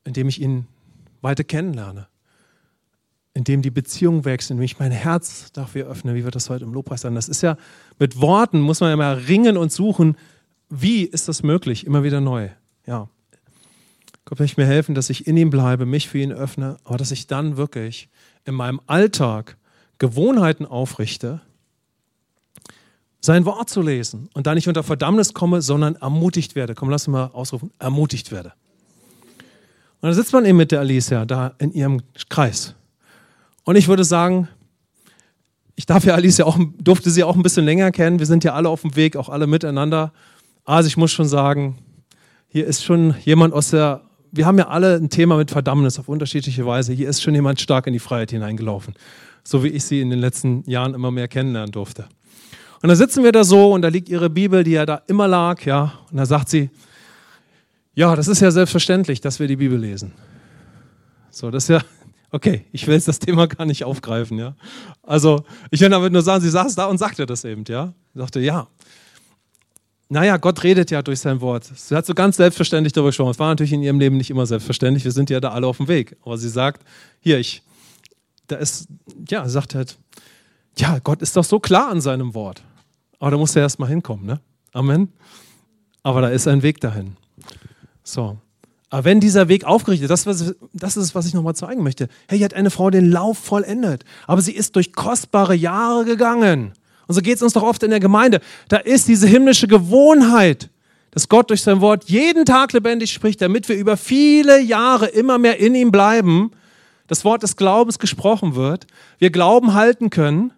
indem 0.04 0.28
ich 0.28 0.40
ihn 0.40 0.66
weiter 1.22 1.44
kennenlerne, 1.44 2.08
indem 3.34 3.62
die 3.62 3.70
Beziehung 3.70 4.24
wächst, 4.24 4.50
indem 4.50 4.64
ich 4.64 4.78
mein 4.78 4.92
Herz 4.92 5.52
dafür 5.52 5.86
öffne, 5.86 6.14
wie 6.14 6.24
wir 6.24 6.30
das 6.30 6.50
heute 6.50 6.64
im 6.64 6.72
Lobpreis 6.72 7.02
sagen. 7.02 7.14
Das 7.14 7.28
ist 7.28 7.42
ja 7.42 7.56
mit 7.98 8.20
Worten, 8.20 8.60
muss 8.60 8.80
man 8.80 8.96
mal 8.98 9.14
ringen 9.14 9.56
und 9.56 9.72
suchen, 9.72 10.16
wie 10.68 11.04
ist 11.04 11.28
das 11.28 11.42
möglich, 11.42 11.86
immer 11.86 12.02
wieder 12.02 12.20
neu. 12.20 12.48
Ja. 12.86 13.08
Gott 14.24 14.40
möchte 14.40 14.60
mir 14.60 14.66
helfen, 14.66 14.94
dass 14.94 15.10
ich 15.10 15.26
in 15.26 15.36
ihm 15.36 15.50
bleibe, 15.50 15.86
mich 15.86 16.08
für 16.08 16.18
ihn 16.18 16.32
öffne, 16.32 16.78
aber 16.84 16.96
dass 16.96 17.12
ich 17.12 17.28
dann 17.28 17.56
wirklich 17.56 18.08
in 18.44 18.54
meinem 18.54 18.80
Alltag 18.86 19.56
Gewohnheiten 19.98 20.66
aufrichte, 20.66 21.40
sein 23.20 23.44
Wort 23.44 23.70
zu 23.70 23.82
lesen 23.82 24.28
und 24.34 24.46
da 24.46 24.54
nicht 24.54 24.68
unter 24.68 24.82
Verdammnis 24.82 25.34
komme, 25.34 25.62
sondern 25.62 25.96
ermutigt 25.96 26.54
werde. 26.54 26.74
Komm, 26.74 26.90
lass 26.90 27.06
uns 27.06 27.12
mal 27.12 27.26
ausrufen, 27.26 27.70
ermutigt 27.78 28.30
werde. 28.32 28.52
Und 30.00 30.08
dann 30.08 30.14
sitzt 30.14 30.32
man 30.32 30.44
eben 30.44 30.58
mit 30.58 30.72
der 30.72 30.80
Alicia 30.80 31.24
da 31.24 31.54
in 31.58 31.72
ihrem 31.72 32.02
Kreis. 32.28 32.74
Und 33.64 33.76
ich 33.76 33.88
würde 33.88 34.04
sagen, 34.04 34.48
ich 35.74 35.86
darf 35.86 36.04
ja 36.04 36.14
Alicia 36.14 36.44
auch, 36.46 36.58
durfte 36.78 37.10
sie 37.10 37.24
auch 37.24 37.36
ein 37.36 37.42
bisschen 37.42 37.64
länger 37.64 37.90
kennen. 37.90 38.18
Wir 38.18 38.26
sind 38.26 38.44
ja 38.44 38.54
alle 38.54 38.68
auf 38.68 38.82
dem 38.82 38.96
Weg, 38.96 39.16
auch 39.16 39.28
alle 39.28 39.46
miteinander. 39.46 40.12
Also 40.64 40.88
ich 40.88 40.96
muss 40.96 41.12
schon 41.12 41.26
sagen, 41.26 41.78
hier 42.48 42.66
ist 42.66 42.84
schon 42.84 43.14
jemand 43.24 43.52
aus 43.52 43.70
der, 43.70 44.02
wir 44.32 44.46
haben 44.46 44.58
ja 44.58 44.68
alle 44.68 44.96
ein 44.96 45.10
Thema 45.10 45.36
mit 45.36 45.50
Verdammnis 45.50 45.98
auf 45.98 46.08
unterschiedliche 46.08 46.64
Weise. 46.64 46.92
Hier 46.92 47.08
ist 47.08 47.22
schon 47.22 47.34
jemand 47.34 47.60
stark 47.60 47.86
in 47.86 47.92
die 47.92 47.98
Freiheit 47.98 48.30
hineingelaufen. 48.30 48.94
So 49.44 49.62
wie 49.62 49.68
ich 49.68 49.84
sie 49.84 50.00
in 50.00 50.10
den 50.10 50.18
letzten 50.18 50.68
Jahren 50.68 50.94
immer 50.94 51.10
mehr 51.10 51.28
kennenlernen 51.28 51.72
durfte. 51.72 52.06
Und 52.82 52.88
dann 52.88 52.96
sitzen 52.96 53.24
wir 53.24 53.32
da 53.32 53.44
so 53.44 53.72
und 53.72 53.82
da 53.82 53.88
liegt 53.88 54.08
ihre 54.08 54.30
Bibel, 54.30 54.64
die 54.64 54.72
ja 54.72 54.86
da 54.86 55.02
immer 55.06 55.28
lag, 55.28 55.64
ja. 55.64 55.92
Und 56.10 56.16
da 56.16 56.26
sagt 56.26 56.48
sie, 56.48 56.70
ja, 57.96 58.14
das 58.14 58.28
ist 58.28 58.40
ja 58.40 58.50
selbstverständlich, 58.50 59.22
dass 59.22 59.40
wir 59.40 59.48
die 59.48 59.56
Bibel 59.56 59.78
lesen. 59.78 60.12
So, 61.30 61.50
das 61.50 61.64
ist 61.64 61.68
ja, 61.70 61.80
okay, 62.30 62.66
ich 62.70 62.86
will 62.86 62.94
jetzt 62.94 63.08
das 63.08 63.18
Thema 63.18 63.46
gar 63.46 63.64
nicht 63.64 63.84
aufgreifen, 63.84 64.38
ja. 64.38 64.54
Also, 65.02 65.44
ich 65.70 65.80
will 65.80 65.88
damit 65.88 66.12
nur 66.12 66.20
sagen, 66.20 66.42
sie 66.42 66.50
saß 66.50 66.74
da 66.74 66.86
und 66.86 66.98
sagte 66.98 67.24
das 67.24 67.44
eben, 67.44 67.64
ja. 67.66 67.94
Sie 68.12 68.20
sagte, 68.20 68.40
ja. 68.40 68.68
Naja, 70.10 70.36
Gott 70.36 70.62
redet 70.62 70.90
ja 70.90 71.00
durch 71.00 71.20
sein 71.20 71.40
Wort. 71.40 71.64
Sie 71.64 71.96
hat 71.96 72.04
so 72.04 72.14
ganz 72.14 72.36
selbstverständlich 72.36 72.92
darüber 72.92 73.08
gesprochen. 73.08 73.30
Es 73.30 73.38
war 73.38 73.48
natürlich 73.48 73.72
in 73.72 73.82
ihrem 73.82 73.98
Leben 73.98 74.18
nicht 74.18 74.30
immer 74.30 74.46
selbstverständlich. 74.46 75.04
Wir 75.04 75.10
sind 75.10 75.30
ja 75.30 75.40
da 75.40 75.50
alle 75.50 75.66
auf 75.66 75.78
dem 75.78 75.88
Weg. 75.88 76.16
Aber 76.22 76.36
sie 76.38 76.50
sagt, 76.50 76.86
hier, 77.18 77.38
ich, 77.38 77.62
da 78.46 78.56
ist, 78.56 78.88
ja, 79.28 79.44
sie 79.46 79.50
sagt 79.50 79.74
halt, 79.74 79.96
ja, 80.78 80.98
Gott 81.00 81.22
ist 81.22 81.36
doch 81.36 81.44
so 81.44 81.58
klar 81.58 81.88
an 81.88 82.02
seinem 82.02 82.34
Wort. 82.34 82.62
Aber 83.18 83.32
da 83.32 83.36
muss 83.38 83.56
er 83.56 83.62
erst 83.62 83.78
mal 83.78 83.88
hinkommen, 83.88 84.26
ne? 84.26 84.40
Amen. 84.72 85.12
Aber 86.02 86.20
da 86.20 86.28
ist 86.28 86.46
ein 86.46 86.62
Weg 86.62 86.80
dahin. 86.80 87.16
So. 88.06 88.38
Aber 88.88 89.04
wenn 89.04 89.20
dieser 89.20 89.48
Weg 89.48 89.64
aufgerichtet 89.64 90.10
ist, 90.10 90.26
das, 90.72 90.96
ist, 90.96 91.14
was 91.14 91.26
ich 91.26 91.34
nochmal 91.34 91.56
zeigen 91.56 91.82
möchte. 91.82 92.08
Hey, 92.28 92.38
hier 92.38 92.44
hat 92.44 92.54
eine 92.54 92.70
Frau 92.70 92.88
den 92.88 93.10
Lauf 93.10 93.36
vollendet, 93.36 94.04
aber 94.26 94.40
sie 94.40 94.52
ist 94.52 94.76
durch 94.76 94.92
kostbare 94.92 95.54
Jahre 95.54 96.04
gegangen. 96.04 96.72
Und 97.08 97.14
so 97.14 97.20
geht 97.20 97.36
es 97.36 97.42
uns 97.42 97.52
doch 97.52 97.62
oft 97.62 97.82
in 97.82 97.90
der 97.90 98.00
Gemeinde. 98.00 98.40
Da 98.68 98.78
ist 98.78 99.08
diese 99.08 99.26
himmlische 99.26 99.66
Gewohnheit, 99.66 100.70
dass 101.10 101.28
Gott 101.28 101.50
durch 101.50 101.62
sein 101.62 101.80
Wort 101.80 102.04
jeden 102.08 102.44
Tag 102.44 102.72
lebendig 102.72 103.12
spricht, 103.12 103.42
damit 103.42 103.68
wir 103.68 103.76
über 103.76 103.96
viele 103.96 104.60
Jahre 104.60 105.06
immer 105.06 105.38
mehr 105.38 105.58
in 105.58 105.74
ihm 105.74 105.90
bleiben, 105.90 106.52
das 107.08 107.24
Wort 107.24 107.42
des 107.42 107.56
Glaubens 107.56 107.98
gesprochen 107.98 108.54
wird, 108.54 108.86
wir 109.18 109.30
Glauben 109.30 109.74
halten 109.74 110.10
können 110.10 110.52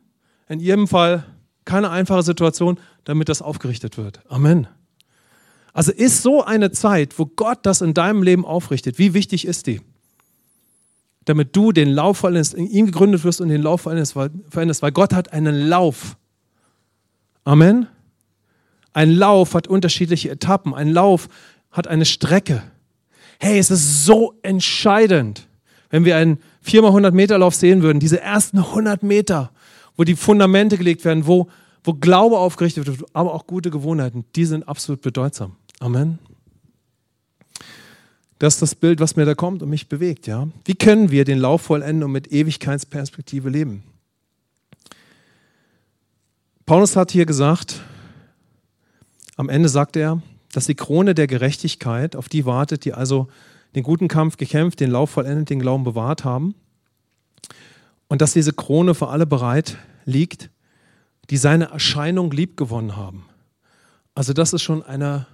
in 0.48 0.60
jedem 0.60 0.88
Fall 0.88 1.24
keine 1.64 1.90
einfache 1.90 2.22
Situation, 2.22 2.78
damit 3.04 3.28
das 3.28 3.42
aufgerichtet 3.42 3.98
wird. 3.98 4.20
Amen. 4.28 4.66
Also 5.72 5.92
ist 5.92 6.22
so 6.22 6.44
eine 6.44 6.70
Zeit, 6.70 7.18
wo 7.18 7.26
Gott 7.26 7.60
das 7.62 7.80
in 7.80 7.94
deinem 7.94 8.22
Leben 8.22 8.44
aufrichtet, 8.44 8.98
wie 8.98 9.14
wichtig 9.14 9.46
ist 9.46 9.66
die? 9.66 9.80
Damit 11.24 11.54
du 11.54 11.72
den 11.72 11.90
Lauf 11.90 12.18
veränderst, 12.18 12.54
in 12.54 12.66
ihm 12.66 12.86
gegründet 12.86 13.22
wirst 13.24 13.40
und 13.40 13.48
den 13.48 13.62
Lauf 13.62 13.82
veränderst, 13.82 14.16
weil 14.16 14.92
Gott 14.92 15.12
hat 15.12 15.32
einen 15.32 15.68
Lauf. 15.68 16.16
Amen. 17.44 17.86
Ein 18.92 19.12
Lauf 19.12 19.54
hat 19.54 19.68
unterschiedliche 19.68 20.30
Etappen. 20.30 20.74
Ein 20.74 20.88
Lauf 20.88 21.28
hat 21.70 21.86
eine 21.86 22.04
Strecke. 22.04 22.62
Hey, 23.38 23.58
es 23.58 23.70
ist 23.70 24.04
so 24.04 24.34
entscheidend, 24.42 25.46
wenn 25.90 26.04
wir 26.04 26.16
einen 26.16 26.38
4x100 26.66 27.12
Meter 27.12 27.38
Lauf 27.38 27.54
sehen 27.54 27.82
würden, 27.82 28.00
diese 28.00 28.20
ersten 28.20 28.58
100 28.58 29.02
Meter, 29.02 29.52
wo 29.96 30.04
die 30.04 30.16
Fundamente 30.16 30.76
gelegt 30.76 31.04
werden, 31.04 31.26
wo, 31.26 31.48
wo 31.88 31.94
Glaube 31.94 32.38
aufgerichtet 32.38 32.86
wird, 32.86 33.02
aber 33.14 33.32
auch 33.32 33.46
gute 33.46 33.70
Gewohnheiten, 33.70 34.26
die 34.36 34.44
sind 34.44 34.68
absolut 34.68 35.00
bedeutsam. 35.00 35.56
Amen. 35.80 36.18
Das 38.38 38.54
ist 38.54 38.60
das 38.60 38.74
Bild, 38.74 39.00
was 39.00 39.16
mir 39.16 39.24
da 39.24 39.34
kommt 39.34 39.62
und 39.62 39.70
mich 39.70 39.88
bewegt. 39.88 40.26
Ja? 40.26 40.48
Wie 40.66 40.74
können 40.74 41.10
wir 41.10 41.24
den 41.24 41.38
Lauf 41.38 41.62
vollenden 41.62 42.04
und 42.04 42.12
mit 42.12 42.30
Ewigkeitsperspektive 42.30 43.48
leben? 43.48 43.84
Paulus 46.66 46.94
hat 46.94 47.10
hier 47.10 47.24
gesagt, 47.24 47.80
am 49.36 49.48
Ende 49.48 49.70
sagt 49.70 49.96
er, 49.96 50.20
dass 50.52 50.66
die 50.66 50.74
Krone 50.74 51.14
der 51.14 51.26
Gerechtigkeit 51.26 52.16
auf 52.16 52.28
die 52.28 52.44
wartet, 52.44 52.84
die 52.84 52.92
also 52.92 53.28
den 53.74 53.82
guten 53.82 54.08
Kampf 54.08 54.36
gekämpft, 54.36 54.80
den 54.80 54.90
Lauf 54.90 55.08
vollendet, 55.08 55.48
den 55.48 55.60
Glauben 55.60 55.84
bewahrt 55.84 56.22
haben. 56.22 56.54
Und 58.08 58.20
dass 58.20 58.34
diese 58.34 58.52
Krone 58.52 58.94
für 58.94 59.08
alle 59.08 59.24
bereit 59.24 59.78
liegt, 60.04 60.50
die 61.30 61.36
seine 61.36 61.70
Erscheinung 61.70 62.30
liebgewonnen 62.30 62.96
haben. 62.96 63.26
Also 64.14 64.32
das 64.32 64.52
ist 64.52 64.62
schon 64.62 64.82
eine 64.82 65.26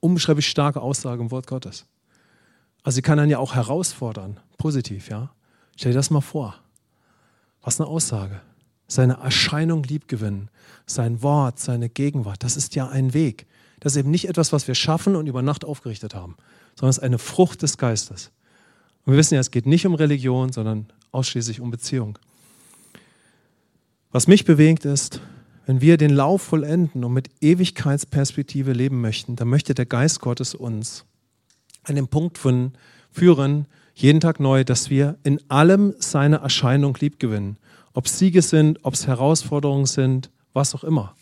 unbeschreiblich 0.00 0.48
starke 0.48 0.80
Aussage 0.80 1.22
im 1.22 1.30
Wort 1.30 1.46
Gottes. 1.46 1.86
Also 2.82 2.96
sie 2.96 3.02
kann 3.02 3.16
dann 3.16 3.30
ja 3.30 3.38
auch 3.38 3.54
herausfordern, 3.54 4.38
positiv, 4.58 5.08
ja. 5.08 5.30
Stell 5.76 5.92
dir 5.92 5.98
das 5.98 6.10
mal 6.10 6.20
vor. 6.20 6.56
Was 7.62 7.80
eine 7.80 7.88
Aussage. 7.88 8.40
Seine 8.86 9.14
Erscheinung 9.14 9.82
liebgewinnen, 9.82 10.50
sein 10.86 11.22
Wort, 11.22 11.58
seine 11.58 11.88
Gegenwart, 11.88 12.44
das 12.44 12.56
ist 12.56 12.74
ja 12.74 12.88
ein 12.88 13.14
Weg. 13.14 13.46
Das 13.80 13.92
ist 13.94 14.00
eben 14.00 14.10
nicht 14.10 14.28
etwas, 14.28 14.52
was 14.52 14.68
wir 14.68 14.74
schaffen 14.74 15.16
und 15.16 15.26
über 15.26 15.40
Nacht 15.40 15.64
aufgerichtet 15.64 16.14
haben, 16.14 16.36
sondern 16.74 16.90
es 16.90 16.98
ist 16.98 17.02
eine 17.02 17.18
Frucht 17.18 17.62
des 17.62 17.78
Geistes. 17.78 18.30
Und 19.04 19.14
wir 19.14 19.18
wissen 19.18 19.34
ja, 19.34 19.40
es 19.40 19.50
geht 19.50 19.66
nicht 19.66 19.86
um 19.86 19.94
Religion, 19.94 20.52
sondern 20.52 20.86
ausschließlich 21.12 21.60
um 21.60 21.70
Beziehung. 21.70 22.18
Was 24.14 24.28
mich 24.28 24.44
bewegt 24.44 24.84
ist, 24.84 25.20
wenn 25.66 25.80
wir 25.80 25.96
den 25.96 26.12
Lauf 26.14 26.40
vollenden 26.40 27.02
und 27.02 27.12
mit 27.12 27.30
Ewigkeitsperspektive 27.40 28.72
leben 28.72 29.00
möchten, 29.00 29.34
dann 29.34 29.48
möchte 29.48 29.74
der 29.74 29.86
Geist 29.86 30.20
Gottes 30.20 30.54
uns 30.54 31.04
an 31.82 31.96
den 31.96 32.06
Punkt 32.06 32.38
von 32.38 32.74
führen, 33.10 33.66
jeden 33.92 34.20
Tag 34.20 34.38
neu, 34.38 34.62
dass 34.62 34.88
wir 34.88 35.18
in 35.24 35.40
allem 35.50 35.94
seine 35.98 36.36
Erscheinung 36.36 36.96
liebgewinnen. 36.96 37.58
Ob 37.92 38.06
Siege 38.06 38.40
sind, 38.42 38.78
ob 38.84 38.94
es 38.94 39.08
Herausforderungen 39.08 39.86
sind, 39.86 40.30
was 40.52 40.76
auch 40.76 40.84
immer. 40.84 41.16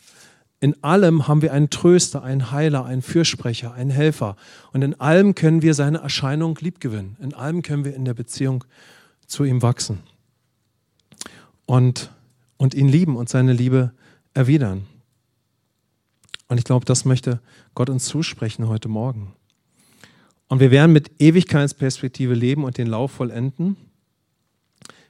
In 0.61 0.85
allem 0.85 1.27
haben 1.27 1.41
wir 1.41 1.55
einen 1.55 1.71
Tröster, 1.71 2.23
einen 2.23 2.51
Heiler, 2.51 2.85
einen 2.85 3.01
Fürsprecher, 3.01 3.73
einen 3.73 3.89
Helfer. 3.89 4.37
Und 4.75 4.83
in 4.83 5.01
allem 5.01 5.35
können 5.35 5.63
wir 5.63 5.73
seine 5.73 6.03
Erscheinung 6.03 6.59
liebgewinnen. 6.61 7.17
In 7.23 7.33
allem 7.33 7.63
können 7.63 7.87
wir 7.87 7.95
in 7.95 8.05
der 8.05 8.13
Beziehung 8.13 8.65
zu 9.27 9.45
ihm 9.45 9.63
wachsen. 9.63 10.01
Und, 11.65 12.11
und 12.63 12.75
ihn 12.75 12.87
lieben 12.87 13.17
und 13.17 13.29
seine 13.29 13.53
Liebe 13.53 13.91
erwidern. 14.35 14.87
Und 16.47 16.59
ich 16.59 16.65
glaube, 16.65 16.85
das 16.85 17.05
möchte 17.05 17.41
Gott 17.75 17.91
uns 17.91 18.05
zusprechen 18.05 18.69
heute 18.69 18.89
Morgen. 18.89 19.35
Und 20.47 20.61
wir 20.61 20.71
werden 20.71 20.93
mit 20.93 21.11
Ewigkeitsperspektive 21.21 22.35
leben 22.35 22.63
und 22.63 22.79
den 22.79 22.87
Lauf 22.87 23.11
vollenden, 23.11 23.77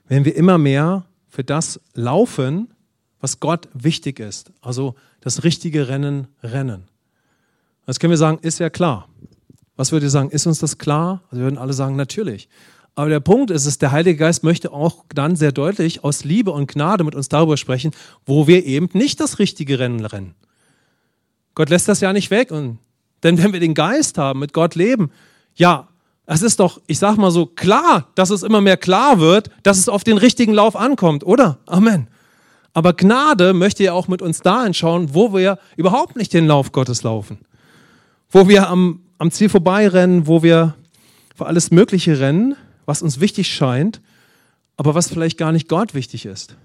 wenn 0.08 0.24
wir 0.24 0.34
immer 0.34 0.56
mehr 0.56 1.04
für 1.28 1.44
das 1.44 1.78
laufen, 1.92 2.72
was 3.20 3.38
Gott 3.38 3.68
wichtig 3.74 4.18
ist. 4.18 4.50
Also 4.62 4.94
das 5.20 5.44
richtige 5.44 5.88
Rennen 5.88 6.28
rennen. 6.42 6.84
Das 7.84 8.00
können 8.00 8.12
wir 8.12 8.16
sagen, 8.16 8.38
ist 8.40 8.60
ja 8.60 8.70
klar. 8.70 9.10
Was 9.76 9.92
würdet 9.92 10.06
ihr 10.06 10.10
sagen, 10.10 10.30
ist 10.30 10.46
uns 10.46 10.58
das 10.58 10.78
klar? 10.78 11.20
Also 11.26 11.36
wir 11.36 11.44
würden 11.44 11.58
alle 11.58 11.74
sagen, 11.74 11.96
natürlich. 11.96 12.48
Aber 12.94 13.08
der 13.08 13.20
Punkt 13.20 13.50
ist 13.50 13.64
es, 13.64 13.78
der 13.78 13.92
Heilige 13.92 14.18
Geist 14.18 14.44
möchte 14.44 14.72
auch 14.72 15.04
dann 15.14 15.34
sehr 15.34 15.52
deutlich 15.52 16.04
aus 16.04 16.24
Liebe 16.24 16.50
und 16.50 16.70
Gnade 16.70 17.04
mit 17.04 17.14
uns 17.14 17.28
darüber 17.28 17.56
sprechen, 17.56 17.92
wo 18.26 18.46
wir 18.46 18.66
eben 18.66 18.88
nicht 18.92 19.18
das 19.20 19.38
richtige 19.38 19.78
Rennen 19.78 20.04
rennen. 20.04 20.34
Gott 21.54 21.70
lässt 21.70 21.88
das 21.88 22.00
ja 22.00 22.12
nicht 22.12 22.30
weg. 22.30 22.50
Und, 22.50 22.78
denn 23.22 23.38
wenn 23.38 23.52
wir 23.52 23.60
den 23.60 23.74
Geist 23.74 24.18
haben, 24.18 24.40
mit 24.40 24.52
Gott 24.52 24.74
leben, 24.74 25.10
ja, 25.54 25.88
es 26.26 26.42
ist 26.42 26.60
doch, 26.60 26.80
ich 26.86 26.98
sag 26.98 27.16
mal 27.16 27.30
so, 27.30 27.46
klar, 27.46 28.08
dass 28.14 28.30
es 28.30 28.42
immer 28.42 28.60
mehr 28.60 28.76
klar 28.76 29.20
wird, 29.20 29.50
dass 29.62 29.78
es 29.78 29.88
auf 29.88 30.04
den 30.04 30.18
richtigen 30.18 30.52
Lauf 30.52 30.76
ankommt, 30.76 31.24
oder? 31.24 31.58
Amen. 31.66 32.08
Aber 32.74 32.92
Gnade 32.92 33.52
möchte 33.54 33.84
ja 33.84 33.92
auch 33.92 34.08
mit 34.08 34.22
uns 34.22 34.40
da 34.40 34.62
anschauen, 34.62 35.14
wo 35.14 35.34
wir 35.34 35.58
überhaupt 35.76 36.16
nicht 36.16 36.32
den 36.32 36.46
Lauf 36.46 36.72
Gottes 36.72 37.02
laufen. 37.02 37.38
Wo 38.30 38.48
wir 38.48 38.68
am, 38.68 39.00
am 39.18 39.30
Ziel 39.30 39.48
vorbeirennen, 39.48 40.26
wo 40.26 40.42
wir 40.42 40.74
für 41.34 41.46
alles 41.46 41.70
Mögliche 41.70 42.18
rennen 42.20 42.56
was 42.86 43.02
uns 43.02 43.20
wichtig 43.20 43.48
scheint, 43.48 44.00
aber 44.76 44.94
was 44.94 45.08
vielleicht 45.08 45.38
gar 45.38 45.52
nicht 45.52 45.68
Gott 45.68 45.94
wichtig 45.94 46.26
ist, 46.26 46.56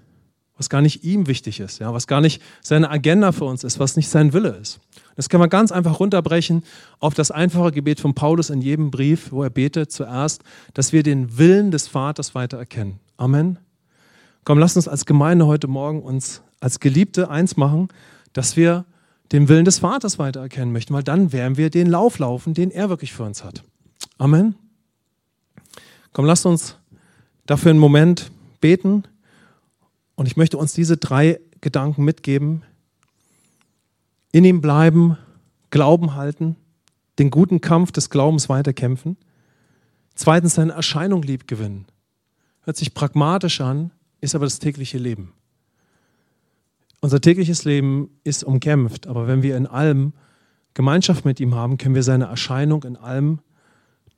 was 0.56 0.68
gar 0.68 0.80
nicht 0.80 1.04
ihm 1.04 1.26
wichtig 1.26 1.60
ist, 1.60 1.78
ja, 1.78 1.92
was 1.94 2.06
gar 2.06 2.20
nicht 2.20 2.42
seine 2.62 2.90
Agenda 2.90 3.32
für 3.32 3.44
uns 3.44 3.64
ist, 3.64 3.78
was 3.78 3.96
nicht 3.96 4.08
sein 4.08 4.32
Wille 4.32 4.50
ist. 4.50 4.80
Das 5.16 5.28
kann 5.28 5.40
man 5.40 5.50
ganz 5.50 5.72
einfach 5.72 6.00
runterbrechen 6.00 6.62
auf 7.00 7.14
das 7.14 7.30
einfache 7.30 7.72
Gebet 7.72 8.00
von 8.00 8.14
Paulus 8.14 8.50
in 8.50 8.60
jedem 8.60 8.90
Brief, 8.90 9.32
wo 9.32 9.42
er 9.42 9.50
betet 9.50 9.92
zuerst, 9.92 10.42
dass 10.74 10.92
wir 10.92 11.02
den 11.02 11.38
Willen 11.38 11.70
des 11.70 11.88
Vaters 11.88 12.34
weiter 12.34 12.58
erkennen. 12.58 13.00
Amen. 13.16 13.58
Komm, 14.44 14.58
lass 14.58 14.76
uns 14.76 14.88
als 14.88 15.06
Gemeinde 15.06 15.46
heute 15.46 15.68
Morgen 15.68 16.02
uns 16.02 16.42
als 16.60 16.80
Geliebte 16.80 17.30
eins 17.30 17.56
machen, 17.56 17.88
dass 18.32 18.56
wir 18.56 18.84
den 19.32 19.48
Willen 19.48 19.64
des 19.64 19.80
Vaters 19.80 20.18
weiter 20.18 20.40
erkennen 20.40 20.72
möchten, 20.72 20.94
weil 20.94 21.02
dann 21.02 21.32
werden 21.32 21.56
wir 21.56 21.70
den 21.70 21.86
Lauf 21.86 22.18
laufen, 22.18 22.54
den 22.54 22.70
er 22.70 22.88
wirklich 22.88 23.12
für 23.12 23.24
uns 23.24 23.44
hat. 23.44 23.62
Amen. 24.16 24.54
Komm, 26.12 26.24
lasst 26.24 26.46
uns 26.46 26.76
dafür 27.46 27.70
einen 27.70 27.80
Moment 27.80 28.30
beten. 28.60 29.04
Und 30.14 30.26
ich 30.26 30.36
möchte 30.36 30.58
uns 30.58 30.72
diese 30.72 30.96
drei 30.96 31.40
Gedanken 31.60 32.04
mitgeben. 32.04 32.62
In 34.32 34.44
ihm 34.44 34.60
bleiben, 34.60 35.16
Glauben 35.70 36.14
halten, 36.14 36.56
den 37.18 37.30
guten 37.30 37.60
Kampf 37.60 37.92
des 37.92 38.10
Glaubens 38.10 38.48
weiterkämpfen. 38.48 39.16
Zweitens 40.14 40.54
seine 40.54 40.72
Erscheinung 40.72 41.22
lieb 41.22 41.46
gewinnen. 41.46 41.86
Hört 42.62 42.76
sich 42.76 42.94
pragmatisch 42.94 43.60
an, 43.60 43.90
ist 44.20 44.34
aber 44.34 44.46
das 44.46 44.58
tägliche 44.58 44.98
Leben. 44.98 45.32
Unser 47.00 47.20
tägliches 47.20 47.64
Leben 47.64 48.10
ist 48.24 48.42
umkämpft, 48.42 49.06
aber 49.06 49.28
wenn 49.28 49.42
wir 49.42 49.56
in 49.56 49.66
allem 49.66 50.14
Gemeinschaft 50.74 51.24
mit 51.24 51.38
ihm 51.38 51.54
haben, 51.54 51.78
können 51.78 51.94
wir 51.94 52.02
seine 52.02 52.26
Erscheinung 52.26 52.82
in 52.84 52.96
allem 52.96 53.40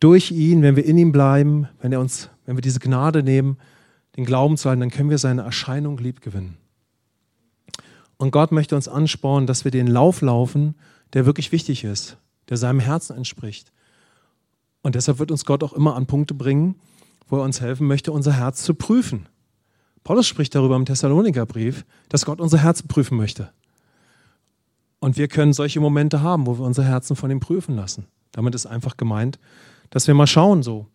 durch 0.00 0.30
ihn, 0.30 0.62
wenn 0.62 0.76
wir 0.76 0.84
in 0.84 0.98
ihm 0.98 1.12
bleiben, 1.12 1.68
wenn 1.80 1.92
er 1.92 2.00
uns, 2.00 2.30
wenn 2.46 2.56
wir 2.56 2.62
diese 2.62 2.80
Gnade 2.80 3.22
nehmen, 3.22 3.58
den 4.16 4.24
Glauben 4.24 4.56
zu 4.56 4.68
halten, 4.68 4.80
dann 4.80 4.90
können 4.90 5.10
wir 5.10 5.18
seine 5.18 5.42
Erscheinung 5.42 5.98
lieb 5.98 6.20
gewinnen. 6.20 6.56
Und 8.16 8.32
Gott 8.32 8.52
möchte 8.52 8.76
uns 8.76 8.88
anspornen, 8.88 9.46
dass 9.46 9.64
wir 9.64 9.70
den 9.70 9.86
Lauf 9.86 10.20
laufen, 10.20 10.74
der 11.12 11.26
wirklich 11.26 11.52
wichtig 11.52 11.84
ist, 11.84 12.16
der 12.48 12.56
seinem 12.56 12.80
Herzen 12.80 13.16
entspricht. 13.16 13.72
Und 14.82 14.94
deshalb 14.94 15.18
wird 15.18 15.30
uns 15.30 15.44
Gott 15.44 15.62
auch 15.62 15.72
immer 15.72 15.96
an 15.96 16.06
Punkte 16.06 16.34
bringen, 16.34 16.74
wo 17.28 17.36
er 17.36 17.44
uns 17.44 17.60
helfen 17.60 17.86
möchte, 17.86 18.12
unser 18.12 18.32
Herz 18.32 18.62
zu 18.62 18.74
prüfen. 18.74 19.26
Paulus 20.02 20.26
spricht 20.26 20.54
darüber 20.54 20.76
im 20.76 20.86
Thessalonikerbrief, 20.86 21.84
dass 22.08 22.24
Gott 22.24 22.40
unser 22.40 22.58
Herz 22.58 22.82
prüfen 22.82 23.16
möchte. 23.16 23.50
Und 24.98 25.16
wir 25.16 25.28
können 25.28 25.52
solche 25.52 25.80
Momente 25.80 26.22
haben, 26.22 26.46
wo 26.46 26.58
wir 26.58 26.64
unser 26.64 26.84
Herzen 26.84 27.16
von 27.16 27.30
ihm 27.30 27.40
prüfen 27.40 27.76
lassen. 27.76 28.06
Damit 28.32 28.54
ist 28.54 28.66
einfach 28.66 28.96
gemeint, 28.96 29.38
dass 29.90 30.06
wir 30.06 30.14
mal 30.14 30.26
schauen, 30.26 30.62
so, 30.62 30.86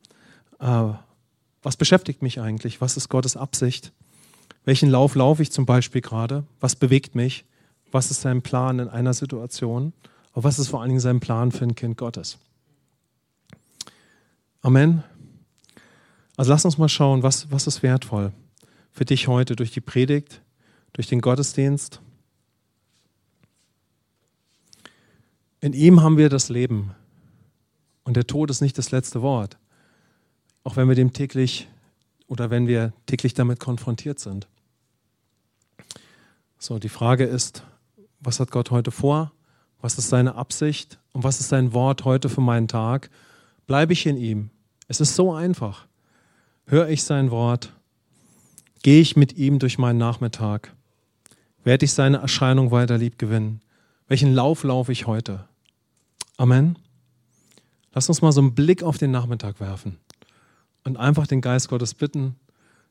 äh, 0.60 0.94
was 1.62 1.78
beschäftigt 1.78 2.22
mich 2.22 2.40
eigentlich? 2.40 2.82
Was 2.82 2.98
ist 2.98 3.10
Gottes 3.10 3.38
Absicht? 3.38 3.92
Welchen 4.64 4.90
Lauf 4.90 5.16
laufe 5.16 5.42
ich 5.42 5.52
zum 5.52 5.66
Beispiel 5.66 6.02
gerade? 6.02 6.44
Was 6.60 6.76
bewegt 6.76 7.16
mich? 7.16 7.46
Was 7.92 8.12
ist 8.12 8.22
sein 8.22 8.42
Plan 8.42 8.80
in 8.80 8.88
einer 8.90 9.14
Situation? 9.14 9.94
Und 10.34 10.44
was 10.44 10.60
ist 10.60 10.70
vor 10.70 10.82
allen 10.82 10.90
Dingen 10.90 11.00
sein 11.00 11.20
Plan 11.20 11.52
für 11.52 11.66
ein 11.66 11.76
Kind 11.76 11.98
Gottes? 11.98 12.38
Amen. 14.62 15.04
Also 16.38 16.52
lass 16.52 16.66
uns 16.66 16.78
mal 16.78 16.90
schauen, 16.90 17.24
was, 17.24 17.52
was 17.52 17.68
ist 17.68 17.84
wertvoll 17.84 18.34
für 18.92 19.06
dich 19.06 19.28
heute 19.28 19.56
durch 19.56 19.72
die 19.72 19.82
Predigt, 19.82 20.42
durch 20.94 21.08
den 21.08 21.20
Gottesdienst. 21.20 22.00
In 25.60 25.74
ihm 25.74 26.02
haben 26.02 26.18
wir 26.18 26.30
das 26.30 26.48
Leben. 26.50 26.96
Und 28.06 28.16
der 28.16 28.28
Tod 28.28 28.50
ist 28.50 28.62
nicht 28.62 28.78
das 28.78 28.92
letzte 28.92 29.22
Wort, 29.22 29.58
auch 30.64 30.78
wenn 30.78 30.88
wir 30.88 30.96
dem 30.96 31.12
täglich 31.12 31.68
oder 32.28 32.50
wenn 32.50 32.68
wir 32.68 32.94
täglich 33.08 33.34
damit 33.34 33.60
konfrontiert 33.60 34.20
sind. 34.20 34.48
So, 36.58 36.80
die 36.80 36.90
Frage 36.90 37.26
ist, 37.26 37.64
was 38.20 38.40
hat 38.40 38.52
Gott 38.52 38.72
heute 38.72 38.92
vor? 38.92 39.34
Was 39.82 39.98
ist 39.98 40.10
seine 40.10 40.36
Absicht? 40.36 41.00
Und 41.12 41.24
was 41.24 41.40
ist 41.40 41.50
sein 41.50 41.74
Wort 41.74 42.06
heute 42.06 42.30
für 42.30 42.42
meinen 42.42 42.68
Tag? 42.68 43.10
Bleibe 43.68 43.94
ich 43.94 44.06
in 44.06 44.18
ihm? 44.18 44.50
Es 44.88 45.02
ist 45.02 45.16
so 45.16 45.34
einfach. 45.34 45.88
Höre 46.66 46.90
ich 46.90 47.04
sein 47.04 47.32
Wort? 47.32 47.72
Gehe 48.84 49.02
ich 49.02 49.16
mit 49.16 49.38
ihm 49.38 49.60
durch 49.60 49.78
meinen 49.78 49.98
Nachmittag? 49.98 50.74
Werde 51.64 51.86
ich 51.86 51.94
seine 51.94 52.18
Erscheinung 52.18 52.72
weiter 52.72 52.98
lieb 52.98 53.18
gewinnen? 53.18 53.62
Welchen 54.08 54.34
Lauf 54.34 54.64
laufe 54.64 54.92
ich 54.92 55.08
heute? 55.08 55.48
Amen. 56.38 56.78
Lass 57.96 58.10
uns 58.10 58.22
mal 58.22 58.34
so 58.34 58.42
einen 58.42 58.54
Blick 58.54 58.84
auf 58.84 58.98
den 58.98 59.12
Nachmittag 59.12 59.62
werfen 59.62 59.98
und 60.84 60.98
einfach 60.98 61.28
den 61.28 61.40
Geist 61.40 61.70
Gottes 61.70 61.94
bitten, 61.94 62.36